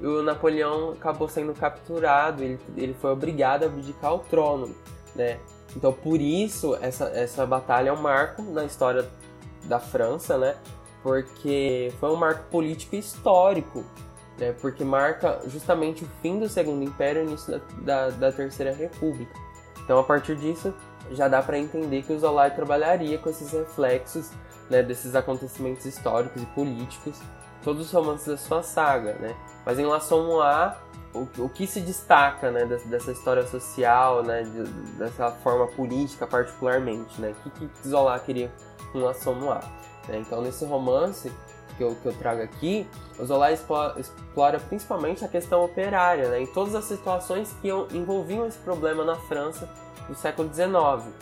[0.00, 4.74] e o Napoleão acabou sendo capturado, ele, ele foi obrigado a abdicar o trono,
[5.14, 5.40] né?
[5.78, 9.08] Então, por isso, essa, essa batalha é um marco na história
[9.62, 10.56] da França, né?
[11.04, 13.84] porque foi um marco político histórico,
[14.36, 14.52] né?
[14.60, 18.74] porque marca justamente o fim do Segundo Império e o início da, da, da Terceira
[18.74, 19.32] República.
[19.84, 20.74] Então, a partir disso,
[21.12, 24.32] já dá para entender que o Zola trabalharia com esses reflexos
[24.68, 27.20] né, desses acontecimentos históricos e políticos,
[27.62, 29.14] todos os romances da sua saga.
[29.14, 29.34] Né?
[29.64, 30.76] Mas em relação a
[31.14, 34.42] o, o que se destaca né, dessa história social, né,
[34.98, 37.34] dessa forma política particularmente, né?
[37.44, 38.52] o que, que Zola queria
[38.92, 39.60] com relação a
[40.08, 40.18] né?
[40.18, 41.30] Então, nesse romance
[41.76, 46.40] que eu, que eu trago aqui, o Zola explora, explora principalmente a questão operária, né?
[46.40, 49.68] em todas as situações que envolviam esse problema na França
[50.08, 51.14] do século XIX.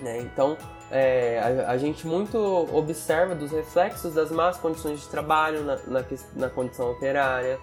[0.00, 0.20] Né?
[0.20, 0.56] Então,
[0.92, 2.38] é, a, a, gente muito
[2.72, 6.04] observa dos reflexos das más condições de trabalho na, na,
[6.36, 7.58] na condição operária,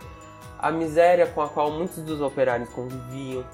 [0.58, 3.46] a miséria com a qual muitos dos operários conviviam,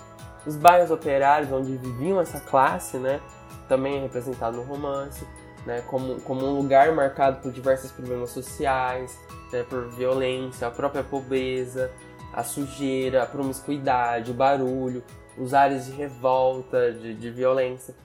[0.48, 3.20] os bairros operários onde viviam essa classe, né,
[3.68, 5.26] também é representado no romance
[5.66, 9.18] né, como, como um lugar marcado por diversos problemas sociais,
[9.52, 11.92] né, por violência, a própria pobreza,
[12.32, 15.04] a sujeira, a promiscuidade, o barulho,
[15.38, 17.96] os ares de revolta, de, de violência.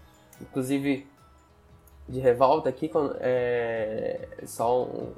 [0.41, 1.07] Inclusive,
[2.11, 5.13] de revolta aqui, é, só um,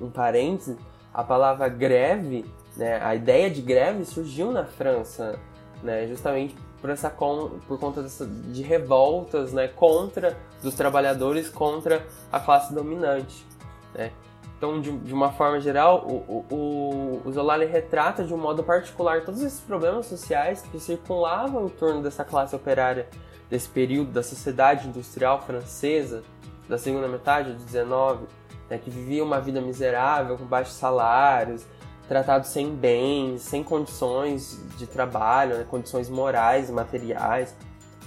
[0.00, 0.76] um parêntese,
[1.12, 5.38] a palavra greve, né, a ideia de greve surgiu na França,
[5.82, 12.40] né, justamente por essa por conta dessa, de revoltas né, contra dos trabalhadores contra a
[12.40, 13.46] classe dominante.
[13.94, 14.10] Né?
[14.56, 19.42] Então, de, de uma forma geral, o, o, o retrata de um modo particular todos
[19.42, 23.08] esses problemas sociais que circulavam em torno dessa classe operária
[23.52, 26.22] desse período da sociedade industrial francesa,
[26.66, 28.24] da segunda metade do 19,
[28.70, 31.62] né, que vivia uma vida miserável, com baixos salários,
[32.08, 37.54] tratados sem bens, sem condições de trabalho, né, condições morais e materiais.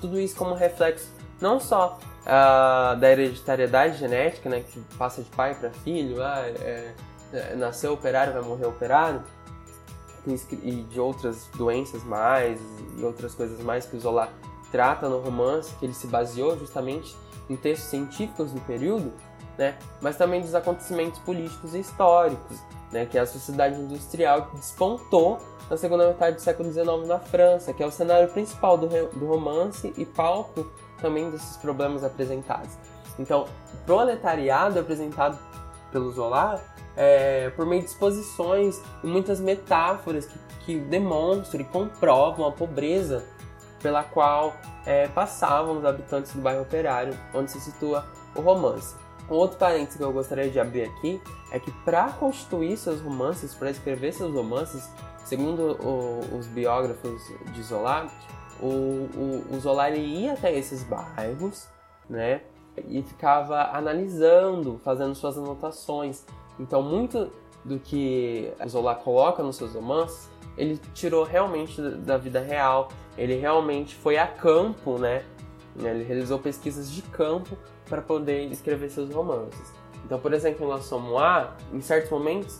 [0.01, 5.53] Tudo isso como reflexo não só uh, da hereditariedade genética, né, que passa de pai
[5.53, 6.91] para filho, ah, é,
[7.31, 9.21] é, nasceu operário, vai morrer operário,
[10.63, 12.59] e de outras doenças mais,
[12.97, 14.33] e outras coisas mais que o Zola
[14.75, 17.15] trata no romance, que ele se baseou justamente
[17.49, 19.13] em textos científicos do período,
[19.57, 22.59] né, mas também dos acontecimentos políticos e históricos,
[22.91, 27.19] né, que é a sociedade industrial que despontou na segunda metade do século XIX na
[27.19, 32.71] França, que é o cenário principal do, do romance e palco também desses problemas apresentados.
[33.17, 35.39] Então, o proletariado apresentado
[35.89, 36.61] pelo Zola
[36.97, 43.23] é, por meio de exposições e muitas metáforas que, que demonstram e comprovam a pobreza
[43.81, 48.95] pela qual é, passavam os habitantes do bairro operário, onde se situa o romance.
[49.29, 53.55] Um outro parênteses que eu gostaria de abrir aqui é que para constituir seus romances,
[53.55, 54.89] para escrever seus romances,
[55.23, 58.07] segundo o, os biógrafos de Zola,
[58.61, 61.67] o, o, o Zola ia até esses bairros,
[62.09, 62.41] né?
[62.87, 66.23] E ficava analisando, fazendo suas anotações.
[66.59, 67.31] Então, muito
[67.63, 72.89] do que Zola coloca nos seus romances, ele tirou realmente da vida real.
[73.17, 75.23] Ele realmente foi a campo, né?
[75.77, 77.57] Ele realizou pesquisas de campo
[77.89, 79.73] para poder escrever seus romances.
[80.05, 82.59] Então, por exemplo, em La Sommois, em certos momentos,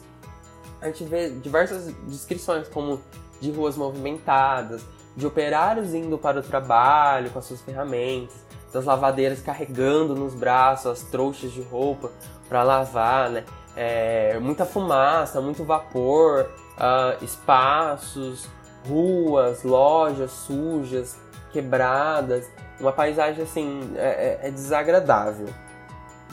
[0.81, 3.01] a gente vê diversas descrições, como
[3.39, 4.84] de ruas movimentadas,
[5.15, 8.36] de operários indo para o trabalho com as suas ferramentas,
[8.73, 12.12] das lavadeiras carregando nos braços as trouxas de roupa
[12.49, 13.45] para lavar, né?
[13.75, 18.47] É, muita fumaça, muito vapor, uh, espaços,
[18.88, 21.17] ruas, lojas sujas,
[21.51, 25.47] quebradas, uma paisagem assim é, é, é desagradável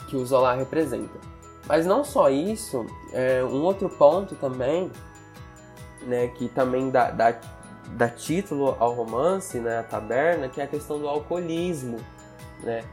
[0.07, 1.17] que o Zola representa.
[1.67, 4.91] Mas não só isso, é, um outro ponto também,
[6.01, 7.33] né, que também dá, dá
[7.95, 11.99] dá título ao romance, né, a taberna, que é a questão do alcoolismo,
[12.61, 12.83] né?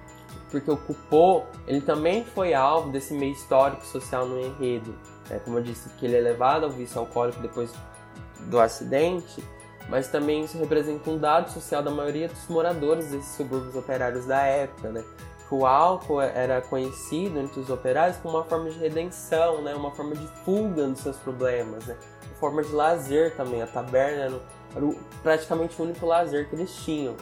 [0.50, 4.94] Porque o Cupô, ele também foi alvo desse meio histórico social no enredo.
[5.30, 5.40] Né?
[5.44, 7.72] Como eu disse, que ele é levado ao vício alcoólico depois
[8.40, 9.42] do acidente,
[9.88, 14.42] mas também isso representa um dado social da maioria dos moradores desses subúrbios operários da
[14.42, 15.04] época, né?
[15.48, 19.74] Que o álcool era conhecido entre os operários como uma forma de redenção, né?
[19.74, 21.96] Uma forma de fuga dos seus problemas, né?
[22.26, 23.62] Uma forma de lazer também.
[23.62, 24.40] A taberna era
[24.74, 27.16] era o, praticamente o único lazer que eles tinham.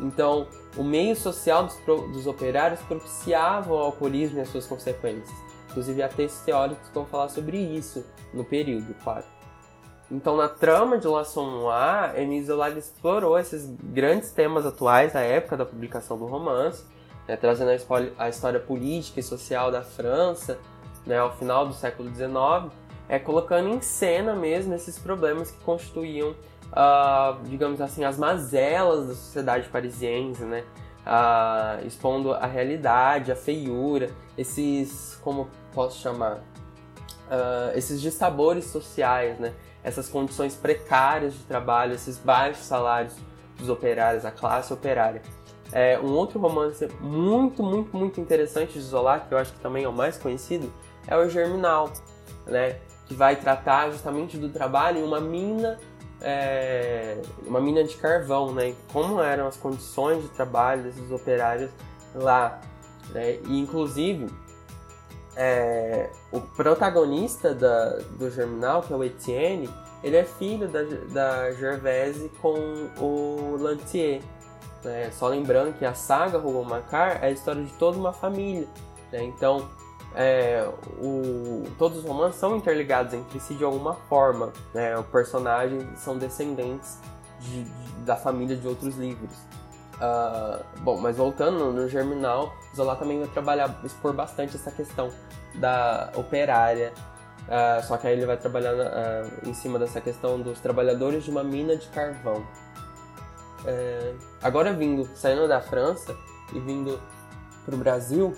[0.00, 0.46] Então,
[0.76, 1.76] o meio social dos,
[2.12, 5.36] dos operários propiciava o alcoolismo e as suas consequências.
[5.70, 8.04] Inclusive, há textos teóricos que vão falar sobre isso
[8.34, 9.24] no período, claro.
[10.10, 15.56] Então, na trama de La Sommois, Émile Zola explorou esses grandes temas atuais da época
[15.56, 16.84] da publicação do romance,
[17.28, 20.58] né, trazendo a, a, história política e social da França
[21.06, 22.74] né, ao final do século XIX,
[23.08, 26.34] é, colocando em cena mesmo esses problemas que constituíam
[26.70, 30.64] uh, digamos assim, as mazelas da sociedade parisiense, né?
[31.00, 39.54] Uh, expondo a realidade, a feiura, esses, como posso chamar, uh, esses dissabores sociais, né?
[39.82, 43.14] Essas condições precárias de trabalho, esses baixos salários
[43.58, 45.22] dos operários, a classe operária.
[45.72, 49.84] É, um outro romance muito, muito, muito interessante de Zola, que eu acho que também
[49.84, 50.72] é o mais conhecido,
[51.06, 51.90] é o Germinal,
[52.46, 52.78] né?
[53.06, 55.78] Que vai tratar justamente do trabalho em uma mina
[56.22, 58.74] é, uma mina de carvão, né?
[58.92, 61.70] Como eram as condições de trabalho desses operários
[62.14, 62.60] lá.
[63.10, 63.38] Né?
[63.46, 64.28] E inclusive
[65.36, 69.68] é, o protagonista da, do Germinal, que é o Etienne,
[70.02, 74.22] ele é filho da, da Gervaise com o Lantier.
[74.84, 75.10] Né?
[75.12, 78.68] Só lembrando que a saga Rougon Macar é a história de toda uma família.
[79.12, 79.24] Né?
[79.24, 79.68] Então
[80.14, 80.68] é,
[80.98, 84.52] o, todos os romances são interligados entre si de alguma forma.
[84.74, 84.96] Né?
[84.98, 86.98] Os personagens são descendentes
[87.40, 89.36] de, de, da família de outros livros.
[89.96, 95.10] Uh, bom, mas voltando no Germinal, Zola também vai trabalhar, expor bastante essa questão
[95.54, 96.92] da operária.
[97.42, 101.30] Uh, só que aí ele vai trabalhar uh, em cima dessa questão dos trabalhadores de
[101.30, 102.44] uma mina de carvão.
[103.66, 106.16] É, agora vindo, saindo da França
[106.54, 106.98] e vindo
[107.64, 108.34] para o Brasil,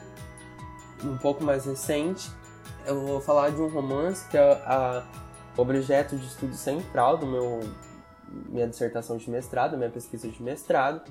[1.04, 2.30] um pouco mais recente,
[2.86, 5.04] eu vou falar de um romance que é a
[5.56, 7.60] objeto de estudo central do meu
[8.48, 11.02] minha dissertação de mestrado, minha pesquisa de mestrado,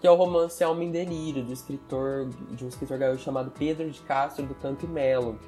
[0.00, 3.90] que é o romance Alma em Delírio, do escritor, de um escritor gaúcho chamado Pedro
[3.90, 5.38] de Castro do Canto Melo.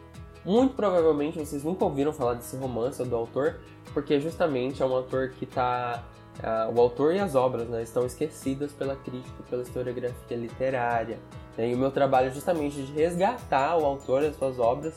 [0.45, 3.61] Muito provavelmente vocês nunca ouviram falar desse romance ou do autor,
[3.93, 6.03] porque justamente é um autor que está
[6.39, 11.19] Uh, o autor e as obras né, estão esquecidas pela crítica pela historiografia literária.
[11.57, 11.71] Né?
[11.71, 14.95] E o meu trabalho é justamente de resgatar o autor e as suas obras,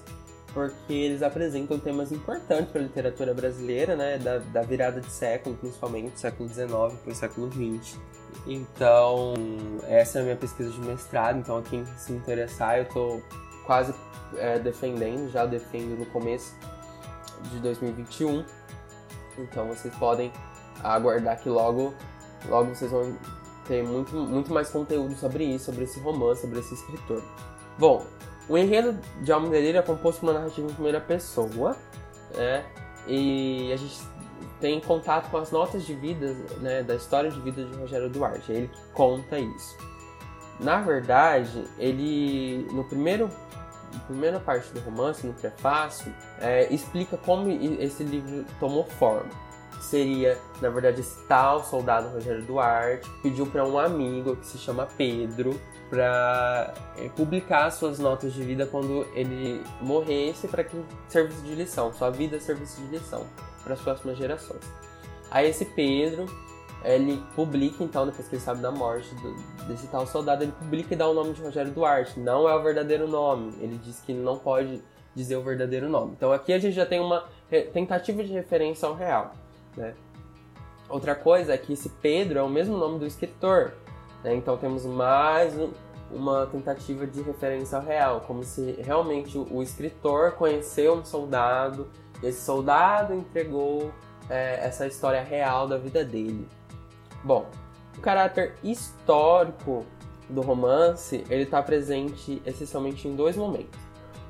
[0.53, 5.57] porque eles apresentam temas importantes para a literatura brasileira, né, da, da virada de século,
[5.57, 7.99] principalmente, século XIX para o século XX.
[8.47, 9.33] Então,
[9.87, 13.21] essa é a minha pesquisa de mestrado, então quem se interessar, eu estou
[13.65, 13.93] quase
[14.37, 16.55] é, defendendo, já defendo no começo
[17.51, 18.45] de 2021.
[19.37, 20.31] Então vocês podem
[20.83, 21.93] aguardar que logo,
[22.47, 23.17] logo vocês vão
[23.67, 27.23] ter muito, muito mais conteúdo sobre isso, sobre esse romance, sobre esse escritor.
[27.77, 28.05] Bom,
[28.49, 31.77] o enredo de Alma Delírio é composto por uma narrativa em primeira pessoa,
[32.35, 32.65] né?
[33.07, 34.01] E a gente
[34.59, 38.51] tem contato com as notas de vida, né, da história de vida de Rogério Duarte.
[38.51, 39.77] É ele que conta isso.
[40.59, 43.29] Na verdade, ele no primeiro
[43.93, 47.47] na primeira parte do romance, no prefácio, é, explica como
[47.79, 49.29] esse livro tomou forma
[49.81, 54.87] seria, na verdade, esse tal soldado Rogério Duarte pediu para um amigo que se chama
[54.97, 55.59] Pedro
[55.89, 60.75] para é, publicar suas notas de vida quando ele morresse para que
[61.07, 63.27] servisse de lição, sua vida servisse de lição
[63.63, 64.61] para as próximas gerações.
[65.29, 66.25] Aí esse Pedro,
[66.83, 69.35] ele publica então, depois que ele sabe da morte do,
[69.67, 72.19] desse tal soldado, ele publica e dá o nome de Rogério Duarte.
[72.19, 73.53] Não é o verdadeiro nome.
[73.59, 74.81] Ele diz que não pode
[75.15, 76.13] dizer o verdadeiro nome.
[76.17, 77.25] Então aqui a gente já tem uma
[77.71, 79.33] tentativa de referência ao real.
[79.75, 79.93] Né?
[80.89, 83.73] Outra coisa é que esse Pedro é o mesmo nome do escritor,
[84.23, 84.35] né?
[84.35, 85.53] então temos mais
[86.11, 91.87] uma tentativa de referência ao real, como se realmente o escritor conheceu um soldado,
[92.21, 93.91] esse soldado entregou
[94.29, 96.47] é, essa história real da vida dele.
[97.23, 97.47] Bom,
[97.97, 99.85] o caráter histórico
[100.29, 103.79] do romance ele está presente essencialmente em dois momentos.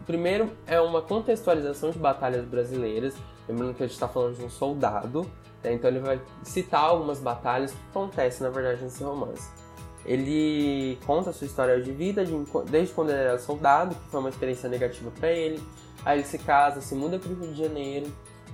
[0.02, 3.16] O primeiro é uma contextualização de batalhas brasileiras
[3.48, 5.30] Lembrando que a gente está falando de um soldado,
[5.64, 5.74] né?
[5.74, 9.50] então ele vai citar algumas batalhas que acontecem, na verdade, nesse romance.
[10.06, 12.34] Ele conta a sua história de vida de,
[12.70, 15.64] desde quando ele era soldado, que foi uma experiência negativa para ele.
[16.04, 18.12] Aí ele se casa, se muda para o Rio de Janeiro,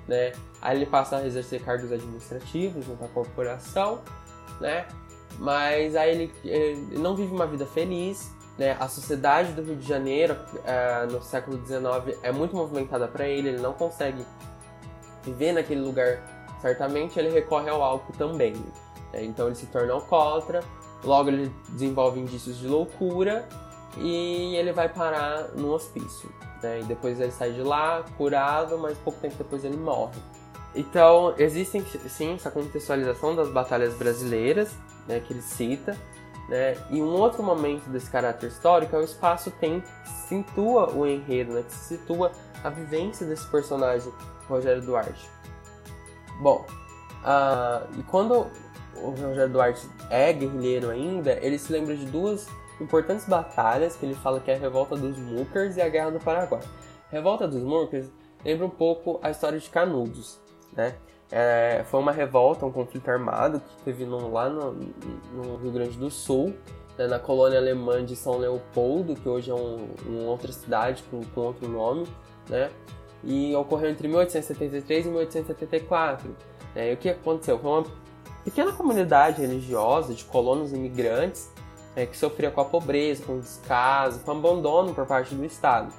[0.08, 0.32] né?
[0.62, 4.02] Aí ele passa a exercer cargos administrativos junto à corporação,
[4.62, 4.86] né?
[5.39, 8.75] Mas aí ele, ele não vive uma vida feliz, né?
[8.80, 13.49] A sociedade do Rio de Janeiro é, no século XIX é muito movimentada para ele,
[13.49, 14.23] ele não consegue
[15.23, 16.21] viver naquele lugar,
[16.62, 18.53] certamente ele recorre ao álcool também.
[19.13, 19.23] Né?
[19.23, 20.62] Então ele se torna alcoólatra,
[21.03, 23.47] logo ele desenvolve indícios de loucura
[23.97, 26.32] e ele vai parar no hospício.
[26.62, 26.82] Né?
[26.82, 30.19] E depois ele sai de lá curado, mas pouco tempo depois ele morre.
[30.75, 34.71] Então, existem sim essa contextualização das batalhas brasileiras,
[35.08, 35.97] né, que ele cita,
[36.49, 36.75] né?
[36.89, 41.63] E um outro momento desse caráter histórico é o espaço-tempo que situa o enredo, né?
[41.63, 42.32] que situa
[42.63, 44.12] a vivência desse personagem
[44.49, 45.29] Rogério Duarte.
[46.41, 46.65] Bom,
[47.23, 48.47] uh, e quando
[48.95, 52.47] o Rogério Duarte é guerrilheiro ainda, ele se lembra de duas
[52.81, 56.19] importantes batalhas que ele fala que é a Revolta dos Muckers e a Guerra do
[56.19, 56.62] Paraguai.
[57.12, 58.07] Revolta dos Muckers
[58.43, 60.39] lembra um pouco a história de Canudos,
[60.73, 60.95] né?
[61.31, 65.95] É, foi uma revolta, um conflito armado que teve no, lá no, no, Rio Grande
[65.95, 66.55] do Sul,
[66.97, 71.23] né, na colônia alemã de São Leopoldo, que hoje é um, uma outra cidade com,
[71.23, 72.07] com outro nome,
[72.49, 72.71] né?
[73.23, 76.36] E ocorreu entre 1873 e 1874.
[76.75, 77.60] É, e o que aconteceu?
[77.60, 77.86] Foi uma
[78.43, 81.49] pequena comunidade religiosa de colonos imigrantes
[81.95, 85.43] é, que sofria com a pobreza, com o descaso, com o abandono por parte do
[85.43, 85.91] Estado.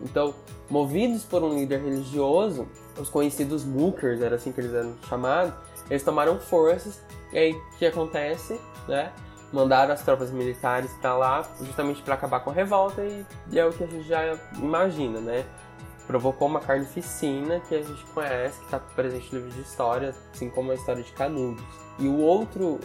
[0.00, 0.34] Então,
[0.70, 2.66] movidos por um líder religioso,
[2.98, 5.54] os conhecidos Mookers, era assim que eles eram chamados,
[5.88, 7.00] eles tomaram forças
[7.32, 8.60] e aí o que acontece?
[8.88, 9.12] Né?
[9.52, 13.66] Mandaram as tropas militares para lá justamente para acabar com a revolta e, e é
[13.66, 15.44] o que a gente já imagina, né?
[16.06, 20.50] Provocou uma carnificina que a gente conhece, que está presente no livro de história, assim
[20.50, 21.62] como a história de Canudos.
[21.98, 22.80] E o outro,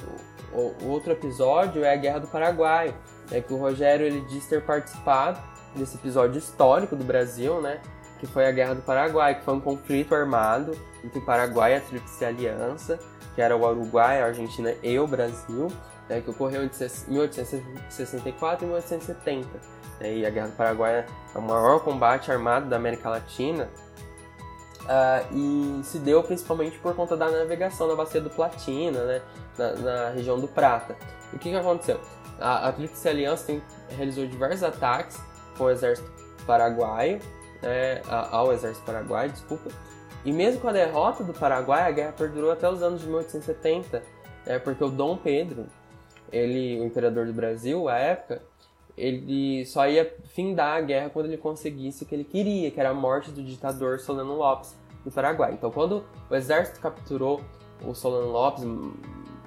[0.54, 2.94] o, outro episódio é a Guerra do Paraguai,
[3.32, 5.40] né, que o Rogério ele diz ter participado
[5.76, 7.82] desse episódio histórico do Brasil, né,
[8.20, 11.76] que foi a Guerra do Paraguai, que foi um conflito armado entre o Paraguai e
[11.76, 13.00] a Tríplice Aliança,
[13.36, 15.68] que era o Uruguai, a Argentina e o Brasil,
[16.10, 19.77] né, que ocorreu entre 1864 e 1870.
[20.00, 23.70] Né, e a Guerra do Paraguai é o maior combate armado da América Latina.
[24.84, 29.22] Uh, e se deu principalmente por conta da navegação na bacia do Platina, né,
[29.58, 30.96] na, na região do Prata.
[31.34, 32.00] O que, que aconteceu?
[32.40, 35.20] A, a Tríplice Aliança tem, realizou diversos ataques
[35.58, 36.10] com o exército
[36.46, 37.20] paraguaio,
[37.62, 39.70] né, ao exército paraguaio, desculpa.
[40.24, 44.04] E mesmo com a derrota do Paraguai, a guerra perdurou até os anos de 1870,
[44.46, 45.66] né, porque o Dom Pedro,
[46.32, 48.42] ele, o imperador do Brasil, à época,
[48.98, 52.90] ele só ia findar a guerra quando ele conseguisse o que ele queria, que era
[52.90, 54.76] a morte do ditador Solano Lopes
[55.06, 55.54] no Paraguai.
[55.54, 57.42] Então, quando o exército capturou
[57.86, 58.64] o Solano Lopes,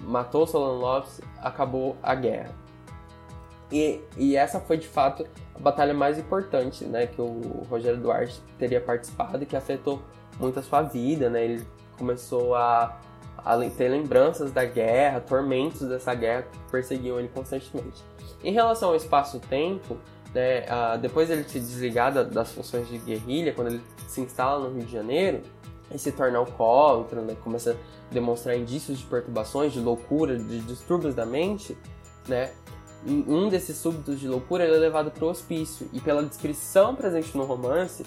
[0.01, 2.55] matou o Solano Lopes, acabou a guerra.
[3.73, 8.41] E, e essa foi de fato a batalha mais importante, né, que o Rogério Duarte
[8.59, 10.01] teria participado e que afetou
[10.39, 11.45] muito a sua vida, né?
[11.45, 11.67] Ele
[11.99, 12.99] começou a,
[13.37, 18.03] a ter lembranças da guerra, tormentos dessa guerra que perseguiam ele constantemente.
[18.43, 19.97] Em relação ao espaço-tempo,
[20.35, 20.65] né,
[21.01, 24.87] depois ele se desligar da, das funções de guerrilha, quando ele se instala no Rio
[24.87, 25.43] de Janeiro,
[25.93, 31.15] e se torna alcoólatra, né, começa a demonstrar indícios de perturbações, de loucura, de distúrbios
[31.15, 31.77] da mente,
[32.29, 32.53] né,
[33.07, 37.35] um desses súbitos de loucura ele é levado para o hospício e pela descrição presente
[37.35, 38.05] no romance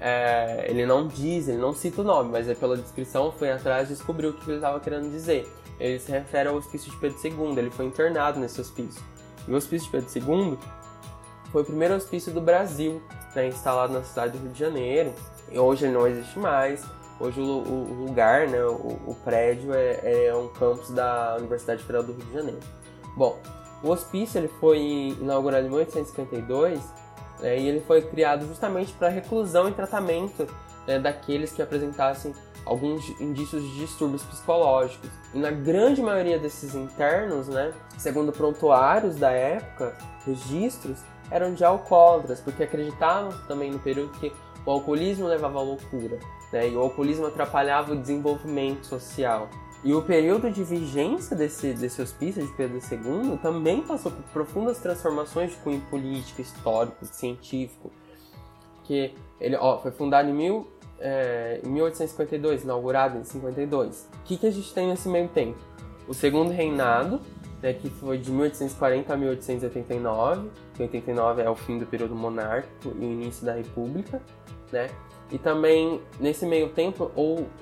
[0.00, 3.90] é, ele não diz, ele não cita o nome, mas é pela descrição foi atrás
[3.90, 5.46] e descobriu o que ele estava querendo dizer.
[5.78, 9.02] Ele se refere ao hospício de Pedro II, ele foi internado nesse hospício.
[9.46, 10.58] E o hospício de Pedro II
[11.50, 13.02] foi o primeiro hospício do Brasil,
[13.34, 15.12] né, instalado na cidade do Rio de Janeiro.
[15.50, 16.84] E hoje ele não existe mais.
[17.18, 22.02] Hoje o, o lugar, né, o, o prédio é, é, um campus da Universidade Federal
[22.02, 22.60] do Rio de Janeiro.
[23.16, 23.38] Bom,
[23.82, 24.78] o hospício ele foi
[25.20, 26.80] inaugurado em 1852
[27.40, 30.46] né, e ele foi criado justamente para reclusão e tratamento
[30.86, 32.34] né, daqueles que apresentassem
[32.64, 35.10] alguns indícios de distúrbios psicológicos.
[35.32, 40.98] E na grande maioria desses internos, né, segundo prontuários da época, registros,
[41.30, 44.32] eram de alcoólatras, porque acreditavam também no período que
[44.66, 46.18] o alcoolismo levava à loucura,
[46.52, 49.48] né, e o alcoolismo atrapalhava o desenvolvimento social.
[49.82, 54.78] E o período de vigência desse, desse hospício de Pedro II também passou por profundas
[54.78, 57.90] transformações de cunho político, histórico, científico.
[58.84, 60.68] Que ele ó, foi fundado em, mil,
[61.00, 64.08] é, em 1852, inaugurado em 52.
[64.12, 65.58] O que, que a gente tem nesse meio tempo?
[66.06, 67.20] O segundo reinado,
[67.62, 72.94] né, que foi de 1840 a 1889, que 89 é o fim do período monárquico
[72.98, 74.20] e o início da república,
[74.70, 74.88] né?
[75.30, 77.10] E também, nesse meio tempo,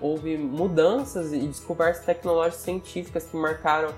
[0.01, 3.93] houve mudanças e descobertas tecnológicas científicas que marcaram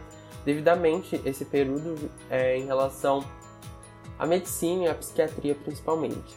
[0.44, 3.24] devidamente esse período é, em relação
[4.18, 6.36] à medicina e à psiquiatria, principalmente.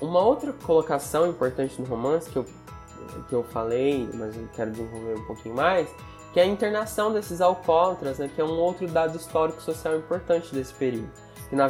[0.00, 2.46] Uma outra colocação importante no romance que eu,
[3.28, 5.88] que eu falei, mas eu quero desenvolver um pouquinho mais,
[6.32, 10.52] que é a internação desses alcoólatras, né, que é um outro dado histórico social importante
[10.52, 11.08] desse período.
[11.48, 11.68] Que na,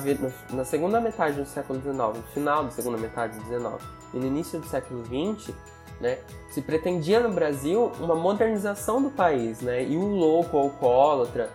[0.50, 3.82] na segunda metade do século XIX, no final da segunda metade do XIX,
[4.14, 5.54] e no início do século XX,
[6.00, 6.18] né,
[6.50, 11.50] se pretendia no Brasil uma modernização do país, né, e o louco, o alcoólatra,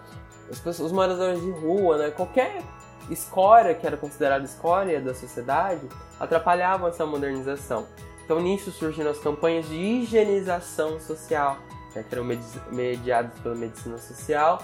[0.49, 2.61] os, os moradores de rua, né, qualquer
[3.09, 5.81] escória que era considerada escória da sociedade,
[6.19, 7.87] atrapalhavam essa modernização.
[8.23, 11.57] Então nisso surgiram as campanhas de higienização social,
[11.95, 12.25] né, que eram
[12.71, 14.61] mediadas pela medicina social.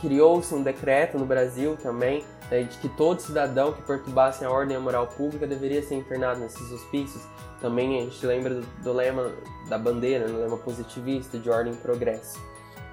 [0.00, 4.74] Criou-se um decreto no Brasil também né, de que todo cidadão que perturbasse a ordem
[4.74, 7.22] e a moral pública deveria ser internado nesses hospícios.
[7.60, 9.30] Também a gente lembra do, do lema
[9.68, 12.40] da bandeira, do lema positivista de ordem e progresso.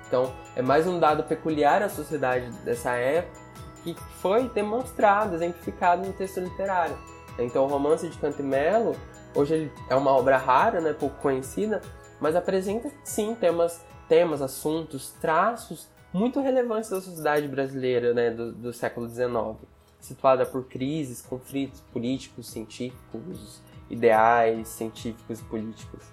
[0.05, 3.46] Então, é mais um dado peculiar à sociedade dessa época
[3.93, 6.97] que foi demonstrado, exemplificado no texto literário.
[7.39, 8.95] Então, o romance de Cantemelo,
[9.35, 11.81] hoje ele é uma obra rara, né, pouco conhecida,
[12.19, 18.73] mas apresenta sim temas, temas, assuntos, traços muito relevantes da sociedade brasileira né, do, do
[18.73, 19.57] século XIX,
[19.99, 26.03] situada por crises, conflitos políticos, científicos, ideais, científicos e políticos.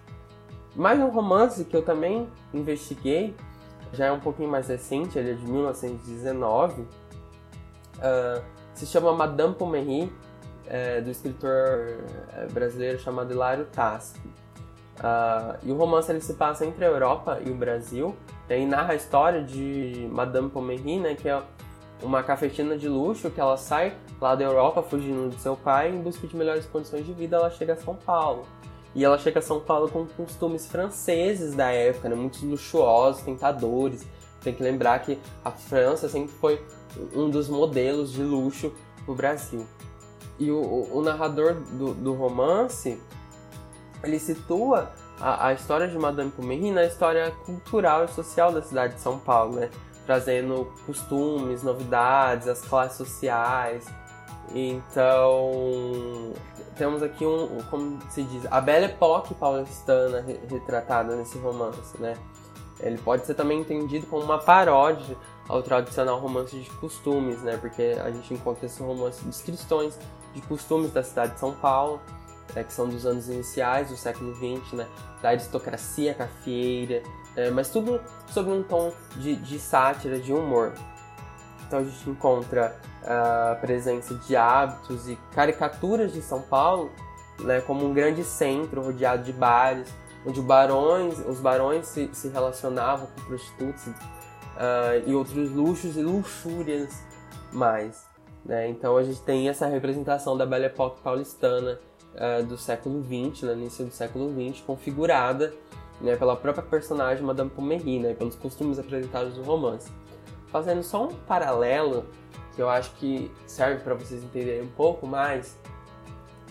[0.74, 3.34] Mais um romance que eu também investiguei,
[3.92, 6.84] já é um pouquinho mais recente, ele é de 1919,
[8.05, 8.42] uh,
[8.74, 10.12] se chama Madame Pommery,
[10.66, 11.98] é, do escritor
[12.32, 14.18] é, brasileiro chamado Hilário Tassi.
[14.98, 18.14] Uh, e o romance ele se passa entre a Europa e o Brasil
[18.48, 21.42] e narra a história de Madame Pommery, né, que é
[22.00, 26.00] uma cafetina de luxo que ela sai lá da Europa fugindo do seu pai em
[26.00, 27.36] busca de melhores condições de vida.
[27.36, 28.46] Ela chega a São Paulo
[28.94, 34.07] e ela chega a São Paulo com costumes franceses da época, né, muito luxuosos, tentadores.
[34.45, 36.62] Tem que lembrar que a França sempre foi
[37.14, 38.72] um dos modelos de luxo
[39.09, 39.66] no Brasil.
[40.38, 43.01] E o, o narrador do, do romance
[44.03, 48.95] ele situa a, a história de Madame Pommery na história cultural e social da cidade
[48.95, 49.70] de São Paulo, né?
[50.05, 53.86] Trazendo costumes, novidades, as classes sociais.
[54.55, 56.32] Então,
[56.76, 62.14] temos aqui um, como se diz, a bela época paulistana retratada nesse romance, né?
[62.85, 65.16] Ele pode ser também entendido como uma paródia
[65.49, 67.57] ao tradicional romance de costumes, né?
[67.57, 69.99] Porque a gente encontra esse romance descrições
[70.35, 72.01] de costumes da cidade de São Paulo,
[72.55, 74.87] né, que são dos anos iniciais do século XX, né,
[75.22, 77.03] da aristocracia cafeeira,
[77.37, 80.72] é, mas tudo sob um tom de, de sátira, de humor.
[81.66, 86.91] então a gente encontra a presença de hábitos e caricaturas de São Paulo,
[87.41, 89.89] né, como um grande centro rodeado de bares,
[90.26, 97.02] onde barões, os barões se, se relacionavam com prostitutas uh, e outros luxos e luxúrias
[97.52, 98.06] mais.
[98.44, 98.68] Né?
[98.68, 101.78] Então a gente tem essa representação da Belle Époque paulistana
[102.14, 105.54] uh, do século XX, no início do século XX, configurada
[106.00, 109.90] né, pela própria personagem Madame Pommery, né, pelos costumes apresentados no romance.
[110.48, 112.06] Fazendo só um paralelo
[112.54, 115.58] que eu acho que serve para vocês entenderem um pouco mais,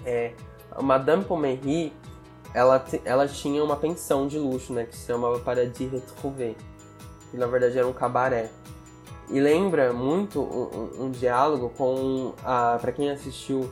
[0.05, 0.33] é
[0.81, 1.93] Madame Pommery,
[2.53, 6.55] ela, ela tinha uma pensão de luxo, né, que se chamava Paradis Retrouvé,
[7.31, 8.49] que na verdade era um cabaré.
[9.29, 13.69] E lembra muito um, um, um diálogo com a, para quem assistiu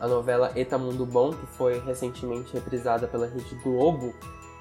[0.00, 4.14] a novela Eta Mundo Bom, que foi recentemente reprisada pela Rede Globo,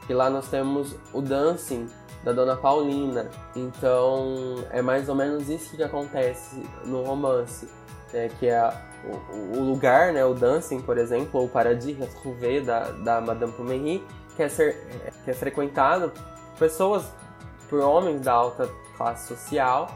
[0.06, 1.88] que lá nós temos o dancing
[2.24, 3.30] da Dona Paulina.
[3.56, 7.70] Então é mais ou menos isso que acontece no romance,
[8.12, 8.30] né?
[8.40, 8.74] que é
[9.32, 13.54] o, o, lugar, né, o dancing, por exemplo, ou o paradis retrouvé da, da Madame
[13.54, 14.04] Pommery,
[14.36, 14.76] que é, ser,
[15.24, 17.06] que é frequentado por pessoas,
[17.70, 19.90] por homens da alta classe social,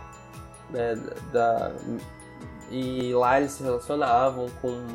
[0.70, 0.96] né,
[1.32, 1.72] da,
[2.70, 4.86] e lá eles se relacionavam com,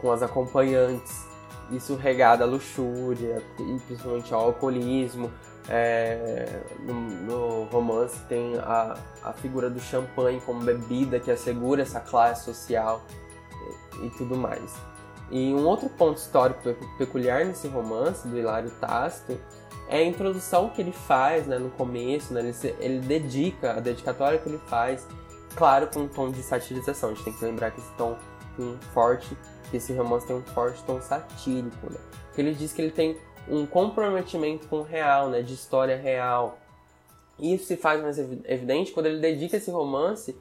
[0.00, 1.24] com as acompanhantes
[1.70, 5.30] isso regado à luxúria e principalmente ao alcoolismo.
[5.66, 12.00] É, no, no, romance tem a, a figura do champanhe como bebida que assegura essa
[12.00, 13.00] classe social
[14.02, 14.74] e, tudo mais.
[15.30, 16.60] E um outro ponto histórico
[16.98, 19.38] peculiar nesse romance do Hilário Tácito
[19.88, 23.80] é a introdução que ele faz né, no começo, né, ele, se, ele dedica, a
[23.80, 25.06] dedicatória que ele faz,
[25.56, 27.10] claro, com um tom de satirização.
[27.10, 28.16] A gente tem que lembrar que esse tom
[28.58, 29.36] um forte
[29.70, 31.98] que esse romance tem um forte tom satírico, né?
[32.36, 33.16] Ele diz que ele tem
[33.48, 35.42] um comprometimento com o real, né?
[35.42, 36.58] De história real.
[37.38, 40.36] Isso se faz mais evidente quando ele dedica esse romance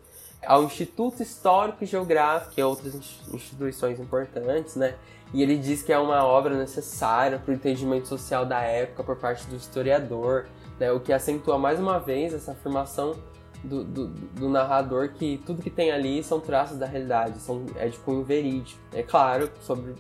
[0.45, 4.95] ao Instituto Histórico e Geográfico e outras instituições importantes, né?
[5.33, 9.15] E ele diz que é uma obra necessária para o entendimento social da época por
[9.15, 10.45] parte do historiador,
[10.79, 10.91] né?
[10.91, 13.15] O que acentua mais uma vez essa afirmação
[13.63, 17.87] do, do, do, narrador que tudo que tem ali são traços da realidade, são, é
[17.87, 18.79] de cunho verídico.
[18.91, 19.95] É claro, sobre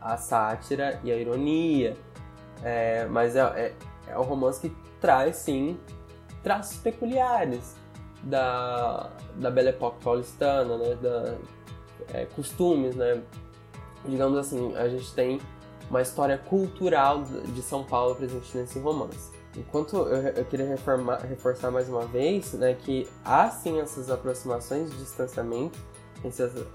[0.00, 1.96] a sátira e a ironia,
[2.62, 3.74] é, mas é, é,
[4.08, 5.78] é um romance que traz, sim,
[6.42, 7.76] traços peculiares
[8.24, 11.34] da, da Belle Époque paulistana, né, da,
[12.12, 13.22] é, costumes, né,
[14.06, 15.40] digamos assim, a gente tem
[15.88, 19.30] uma história cultural de São Paulo presente nesse romance.
[19.56, 24.90] Enquanto eu, eu queria reformar, reforçar mais uma vez né, que há sim essas aproximações
[24.90, 25.78] de distanciamento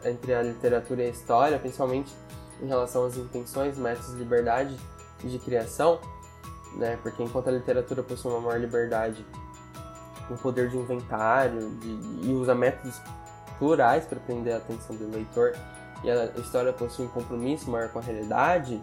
[0.06, 2.14] entre a literatura e a história, principalmente
[2.62, 4.78] em relação às intenções, métodos de liberdade
[5.24, 6.00] de criação,
[6.76, 9.26] né, porque enquanto a literatura possui uma maior liberdade,
[10.30, 13.02] um poder de inventário de, e usa métodos
[13.58, 15.54] plurais para prender a atenção do leitor,
[16.04, 18.82] e a história possui um compromisso maior com a realidade,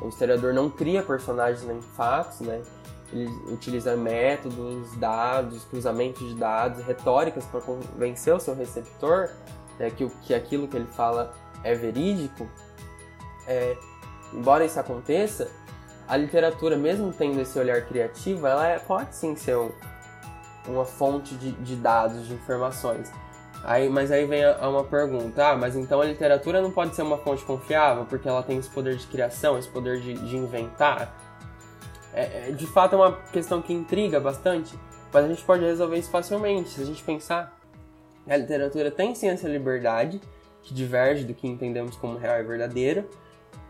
[0.00, 2.62] o historiador não cria personagens nem fatos, né?
[3.12, 9.30] Ele utiliza métodos, dados, cruzamentos de dados, retóricas para convencer o seu receptor
[9.78, 11.34] né, que, que aquilo que ele fala
[11.64, 12.46] é verídico.
[13.46, 13.76] É,
[14.32, 15.50] embora isso aconteça,
[16.06, 19.70] a literatura, mesmo tendo esse olhar criativo, ela é, pode sim ser um,
[20.68, 23.10] uma fonte de, de, dados, de informações.
[23.64, 26.94] Aí, mas aí vem a, a uma pergunta: ah, mas então a literatura não pode
[26.94, 30.36] ser uma fonte confiável porque ela tem esse poder de criação, esse poder de, de
[30.36, 31.12] inventar?
[32.18, 34.76] é, é, de fato é uma questão que intriga bastante,
[35.12, 36.70] mas a gente pode resolver isso facilmente.
[36.70, 37.56] Se a gente pensar,
[38.28, 40.20] a literatura tem sim essa liberdade,
[40.62, 43.08] que diverge do que entendemos como real e verdadeiro,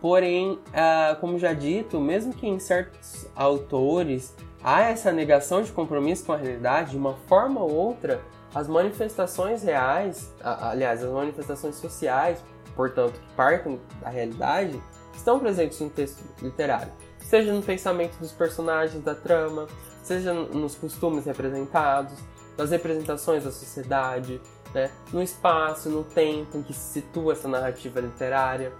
[0.01, 6.25] porém, ah, como já dito, mesmo que em certos autores há essa negação de compromisso
[6.25, 8.21] com a realidade, de uma forma ou outra,
[8.55, 12.43] as manifestações reais, aliás, as manifestações sociais,
[12.75, 14.81] portanto, que partem da realidade,
[15.15, 16.93] estão presentes no texto literário
[17.29, 19.67] seja no pensamento dos personagens da trama,
[20.03, 22.19] seja nos costumes representados,
[22.57, 24.41] nas representações da sociedade,
[24.75, 24.91] né?
[25.13, 28.73] no espaço, no tempo em que se situa essa narrativa literária.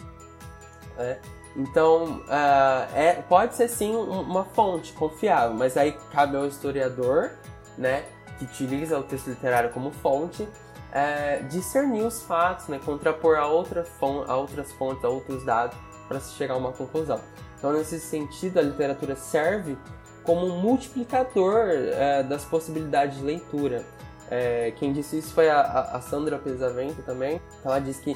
[0.97, 1.21] Né?
[1.57, 7.33] Então, uh, é, pode ser sim uma fonte confiável, mas aí cabe ao historiador,
[7.77, 8.05] né,
[8.39, 10.49] que utiliza o texto literário como fonte,
[10.93, 13.85] é, discernir os fatos, né, contrapor a, outra
[14.27, 15.77] a outras fontes, a outros dados,
[16.07, 17.21] para se chegar a uma conclusão.
[17.59, 19.77] Então, nesse sentido, a literatura serve
[20.23, 23.85] como um multiplicador é, das possibilidades de leitura.
[24.31, 27.41] É, quem disse isso foi a, a Sandra Pesavento também.
[27.65, 28.15] Ela diz que,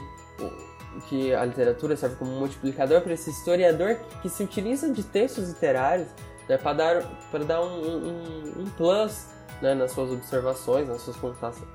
[1.09, 6.09] que a literatura serve como multiplicador para esse historiador que, se utiliza de textos literários
[6.49, 9.27] né, para dar, para dar um, um, um plus
[9.61, 11.17] né, nas suas observações, nas suas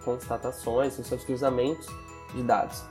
[0.04, 1.88] constatações, nos seus cruzamentos
[2.34, 2.84] de dados.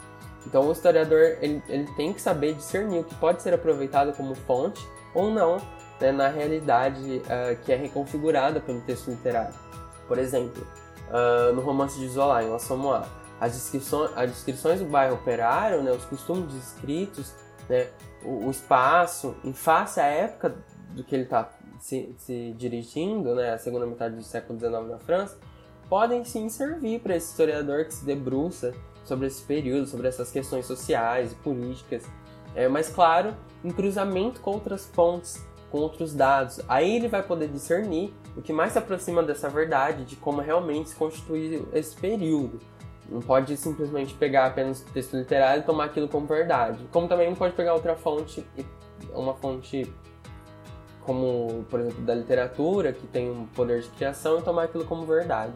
[0.47, 4.35] Então o historiador ele, ele tem que saber discernir o que pode ser aproveitado como
[4.35, 5.59] fonte ou não
[6.01, 9.55] né, na realidade uh, que é reconfigurada pelo texto literário.
[10.07, 10.65] Por exemplo,
[11.09, 13.07] uh, no romance de Zola, em La Samoa,
[13.41, 17.33] as descrições, as descrições do bairro operário, né, os costumes descritos,
[17.69, 17.89] né,
[18.23, 20.57] o, o, espaço, em face à época
[20.95, 24.99] do que ele está se, se, dirigindo, né, a segunda metade do século XIX na
[24.99, 25.39] França,
[25.89, 28.75] podem sim servir para esse historiador que se debruça
[29.05, 32.05] sobre esse período, sobre essas questões sociais e políticas,
[32.55, 36.61] é, mas claro, em cruzamento com outras fontes, com outros dados.
[36.67, 40.91] Aí ele vai poder discernir o que mais se aproxima dessa verdade, de como realmente
[40.91, 42.61] se constituiu esse período.
[43.09, 46.85] Não pode simplesmente pegar apenas o texto literário e tomar aquilo como verdade.
[46.93, 48.45] Como também não pode pegar outra fonte,
[49.15, 49.93] uma fonte
[51.03, 55.07] como, por exemplo, da literatura, que tem um poder de criação, e tomar aquilo como
[55.07, 55.55] verdade.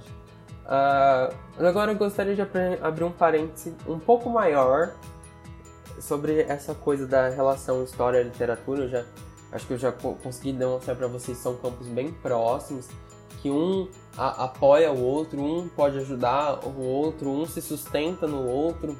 [0.64, 2.42] Uh, agora eu gostaria de
[2.80, 4.92] abrir um parêntese um pouco maior
[5.98, 8.88] sobre essa coisa da relação história-literatura.
[8.88, 9.04] Já
[9.50, 12.88] acho que eu já consegui demonstrar para vocês são campos bem próximos,
[13.42, 18.46] que um a, apoia o outro, um pode ajudar o outro, um se sustenta no
[18.46, 18.96] outro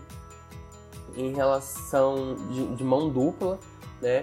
[1.16, 3.58] em relação de, de mão dupla,
[4.00, 4.22] né?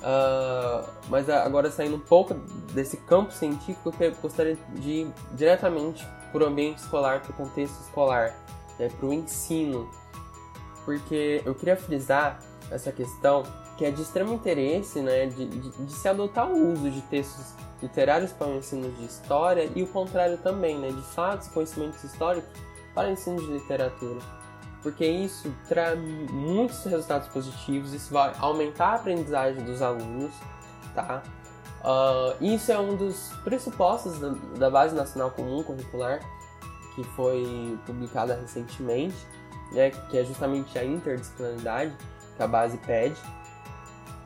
[0.00, 2.34] Uh, mas agora saindo um pouco
[2.74, 7.80] desse campo científico, eu gostaria de ir diretamente para o ambiente escolar, para o contexto
[7.80, 8.34] escolar,
[8.78, 9.88] né, para o ensino.
[10.84, 12.38] Porque eu queria frisar
[12.70, 13.44] essa questão
[13.78, 17.54] que é de extremo interesse né, de, de, de se adotar o uso de textos
[17.84, 22.02] literários para o ensino de história e o contrário também, né, de fatos e conhecimentos
[22.02, 22.48] históricos
[22.94, 24.20] para o ensino de literatura.
[24.82, 30.32] Porque isso traz muitos resultados positivos, isso vai aumentar a aprendizagem dos alunos,
[30.94, 31.22] tá?
[31.80, 36.20] Uh, isso é um dos pressupostos da, da, Base Nacional Comum Curricular,
[36.94, 39.16] que foi publicada recentemente,
[39.72, 41.94] né, que é justamente a interdisciplinaridade
[42.36, 43.20] que a base pede.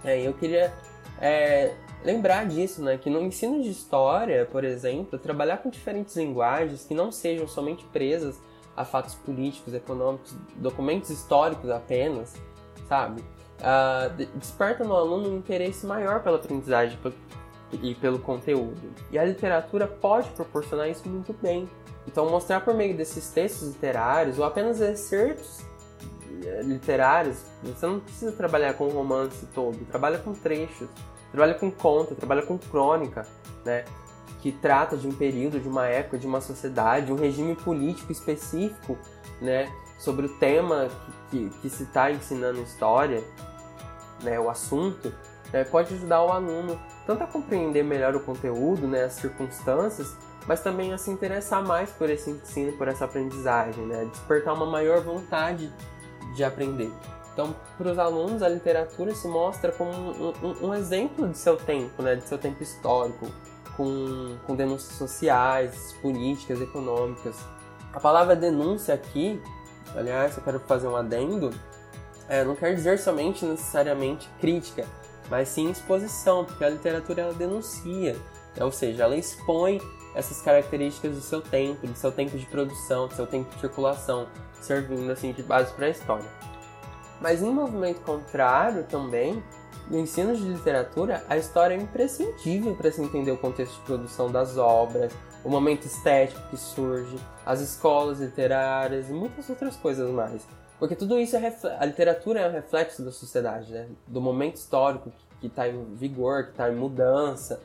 [0.04, 0.72] É, eu queria
[1.20, 1.74] é,
[2.04, 6.94] lembrar disso, né, que no ensino de história, por exemplo, trabalhar com diferentes linguagens que
[6.94, 8.40] não sejam somente presas
[8.76, 12.34] a fatos políticos, econômicos, documentos históricos apenas,
[12.88, 13.22] sabe?
[13.58, 16.96] Uh, desperta no aluno um interesse maior pela aprendizagem,
[17.72, 18.80] e pelo conteúdo.
[19.10, 21.68] E a literatura pode proporcionar isso muito bem.
[22.06, 25.60] Então, mostrar por meio desses textos literários ou apenas excertos
[26.42, 30.88] eh, literários, você não precisa trabalhar com o romance todo, trabalha com trechos,
[31.30, 33.26] trabalha com conto, trabalha com crônica,
[33.64, 33.84] né?
[34.40, 38.96] Que trata de um período, de uma época, de uma sociedade, um regime político específico,
[39.40, 39.70] né?
[39.98, 40.88] Sobre o tema
[41.30, 43.22] que, que, que se está ensinando história,
[44.22, 44.38] né?
[44.38, 45.12] O assunto,
[45.52, 45.64] né?
[45.64, 50.14] pode ajudar o aluno tanto a compreender melhor o conteúdo, né, as circunstâncias,
[50.46, 54.66] mas também a se interessar mais por esse ensino, por essa aprendizagem, né, despertar uma
[54.66, 55.72] maior vontade
[56.36, 56.92] de aprender.
[57.38, 61.56] Então, para os alunos, a literatura se mostra como um, um, um, exemplo de seu
[61.56, 63.28] tempo, né, de seu tempo histórico,
[63.76, 67.36] com, com denúncias sociais, políticas, econômicas.
[67.92, 69.40] A palavra denúncia aqui,
[69.94, 71.54] aliás, eu quero fazer um adendo,
[72.28, 74.84] é, não quer dizer somente necessariamente crítica,
[75.30, 78.14] mas sim exposição, porque a literatura ela denuncia,
[78.56, 78.64] né?
[78.64, 79.80] ou seja, ela expõe
[80.12, 84.26] essas características do seu tempo, do seu tempo de produção, do seu tempo de circulação,
[84.60, 86.57] servindo assim de base para a história.
[87.20, 89.42] Mas em movimento contrário também,
[89.90, 94.30] no ensino de literatura, a história é imprescindível para se entender o contexto de produção
[94.30, 95.12] das obras,
[95.44, 100.46] o momento estético que surge, as escolas literárias e muitas outras coisas mais.
[100.78, 103.88] Porque tudo isso é a literatura é um reflexo da sociedade, né?
[104.06, 107.60] Do momento histórico que está em vigor, que está em mudança.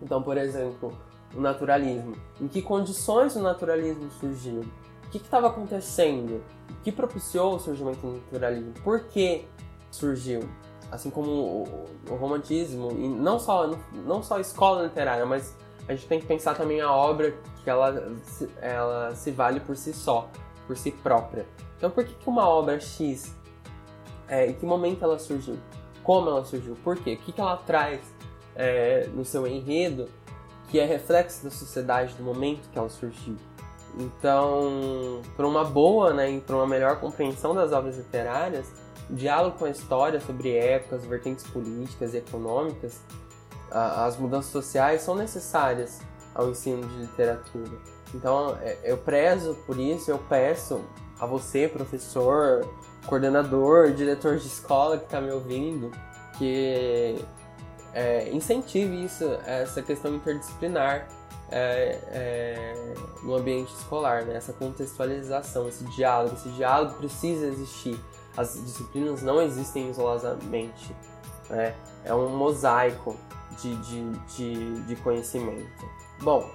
[0.00, 0.96] Então, por exemplo,
[1.34, 2.16] o naturalismo.
[2.40, 4.60] Em que condições o naturalismo surgiu?
[5.04, 6.42] O que estava acontecendo?
[6.84, 8.74] Que propiciou o surgimento do naturalismo?
[8.84, 9.46] Por que
[9.90, 10.48] surgiu?
[10.92, 15.56] Assim como o, o romantismo, e não só, não só a escola literária, mas
[15.88, 18.12] a gente tem que pensar também a obra que ela,
[18.60, 20.28] ela se vale por si só,
[20.66, 21.46] por si própria.
[21.78, 23.34] Então, por que, que uma obra X,
[24.28, 25.58] é, em que momento ela surgiu?
[26.02, 26.76] Como ela surgiu?
[26.84, 27.14] Por quê?
[27.14, 28.00] O que, que ela traz
[28.54, 30.08] é, no seu enredo
[30.68, 33.36] que é reflexo da sociedade do momento que ela surgiu?
[33.98, 38.66] Então, para uma boa né, para uma melhor compreensão das obras literárias,
[39.08, 43.00] diálogo com a história sobre épocas, vertentes políticas e econômicas,
[43.70, 46.00] as mudanças sociais são necessárias
[46.34, 47.72] ao ensino de literatura.
[48.14, 50.80] Então, é, eu prezo por isso, eu peço
[51.18, 52.68] a você, professor,
[53.06, 55.90] coordenador, diretor de escola que está me ouvindo,
[56.38, 57.16] que
[57.92, 61.08] é, incentive isso, essa questão interdisciplinar,
[61.50, 64.36] é, é, no ambiente escolar, né?
[64.36, 66.34] essa contextualização, esse diálogo.
[66.34, 67.98] Esse diálogo precisa existir.
[68.36, 70.94] As disciplinas não existem isoladamente.
[71.48, 71.74] Né?
[72.04, 73.16] É um mosaico
[73.60, 75.88] de, de, de, de conhecimento.
[76.20, 76.50] Bom,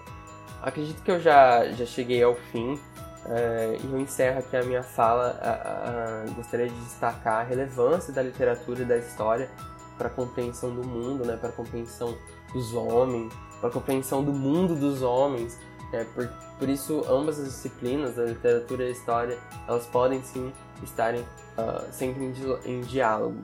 [0.62, 2.80] acredito que eu já, já cheguei ao fim
[3.26, 5.40] é, e eu encerro aqui a minha fala.
[5.42, 9.50] A, a, gostaria de destacar a relevância da literatura e da história
[9.98, 12.18] para a compreensão do mundo, né, para a compreensão
[12.54, 15.58] dos homens, para a compreensão do mundo dos homens.
[15.92, 16.28] É, por,
[16.60, 20.52] por isso, ambas as disciplinas, a literatura e a história, elas podem sim
[20.84, 22.34] estarem uh, sempre em,
[22.66, 23.40] em, diálogo.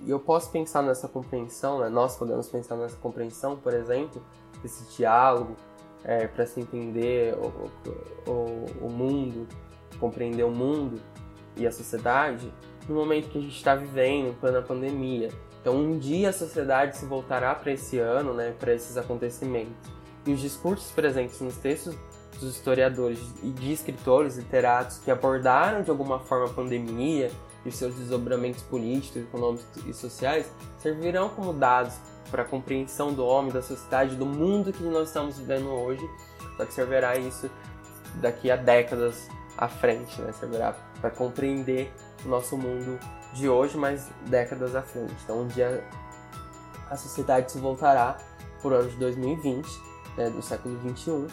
[0.00, 1.88] E eu posso pensar nessa compreensão, né?
[1.88, 4.22] nós podemos pensar nessa compreensão, por exemplo,
[4.62, 5.56] desse diálogo,
[6.04, 9.46] é, para se entender o, o, o mundo,
[9.98, 11.00] compreender o mundo
[11.56, 12.52] e a sociedade,
[12.88, 15.28] no momento que a gente está vivendo, na pandemia.
[15.60, 19.74] Então, um dia a sociedade se voltará para esse ano, né, para esses acontecimentos.
[20.26, 21.94] E os discursos presentes nos textos
[22.40, 27.30] dos historiadores e de escritores literatos que abordaram de alguma forma a pandemia
[27.64, 31.94] e seus desdobramentos políticos, econômicos e sociais servirão como dados
[32.30, 36.08] para a compreensão do homem, da sociedade, do mundo que nós estamos vivendo hoje,
[36.56, 37.50] só que servirá isso
[38.16, 40.32] daqui a décadas à frente, né?
[40.32, 41.92] servirá para compreender
[42.24, 42.98] nosso mundo
[43.34, 45.14] de hoje, mas décadas à frente.
[45.24, 45.84] Então, um dia
[46.90, 48.16] a sociedade se voltará
[48.62, 49.68] por ano de 2020,
[50.16, 51.26] né, do século 21,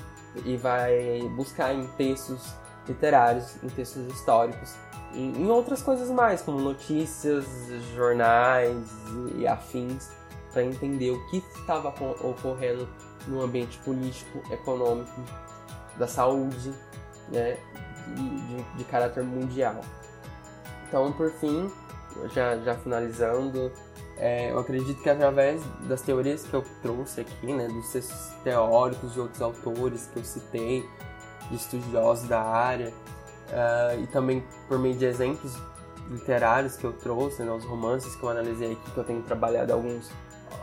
[0.44, 2.54] e vai buscar em textos
[2.88, 4.76] literários, em textos históricos,
[5.14, 7.46] e em outras coisas mais, como notícias,
[7.96, 8.86] jornais
[9.36, 10.10] e afins,
[10.52, 12.88] para entender o que estava ocorrendo
[13.28, 15.22] no ambiente político, econômico,
[15.98, 16.74] da saúde,
[17.30, 17.58] né,
[18.14, 19.82] de, de caráter mundial.
[20.96, 21.70] Então, por fim,
[22.34, 23.70] já, já finalizando,
[24.16, 29.12] é, eu acredito que através das teorias que eu trouxe aqui, né, dos textos teóricos
[29.12, 30.90] de outros autores que eu citei,
[31.50, 32.94] de estudiosos da área,
[33.50, 35.58] uh, e também por meio de exemplos
[36.10, 39.74] literários que eu trouxe, né, os romances que eu analisei aqui, que eu tenho trabalhado
[39.74, 40.10] há, alguns,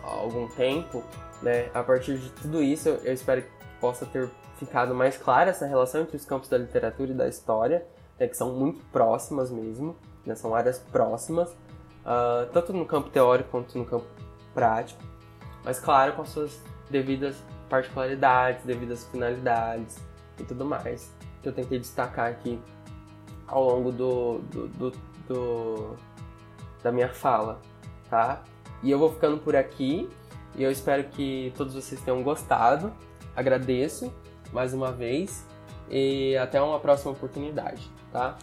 [0.03, 1.05] há algum tempo,
[1.43, 5.51] né, a partir de tudo isso eu, eu espero que possa ter ficado mais clara
[5.51, 7.85] essa relação entre os campos da literatura e da história,
[8.19, 9.95] né, que são muito próximas mesmo,
[10.25, 14.07] né, são áreas próximas, uh, tanto no campo teórico quanto no campo
[14.55, 15.03] prático,
[15.65, 19.99] mas claro, com suas devidas particularidades, devidas finalidades
[20.39, 21.11] e tudo mais,
[21.43, 22.61] que eu tentei destacar aqui
[23.47, 24.93] ao longo do, do, do,
[25.29, 25.97] do
[26.83, 27.61] da minha fala,
[28.11, 28.43] tá?
[28.83, 30.11] E eu vou ficando por aqui
[30.57, 32.93] e eu espero que todos vocês tenham gostado.
[33.35, 34.13] Agradeço
[34.53, 35.47] mais uma vez
[35.89, 38.37] e até uma próxima oportunidade, tá?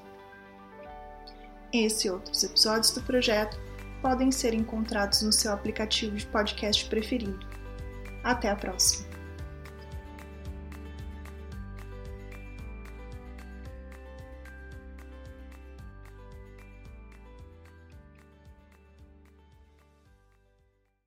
[1.72, 3.56] Esse e outros episódios do projeto
[4.02, 7.38] podem ser encontrados no seu aplicativo de podcast preferido.
[8.24, 9.09] Até a próxima!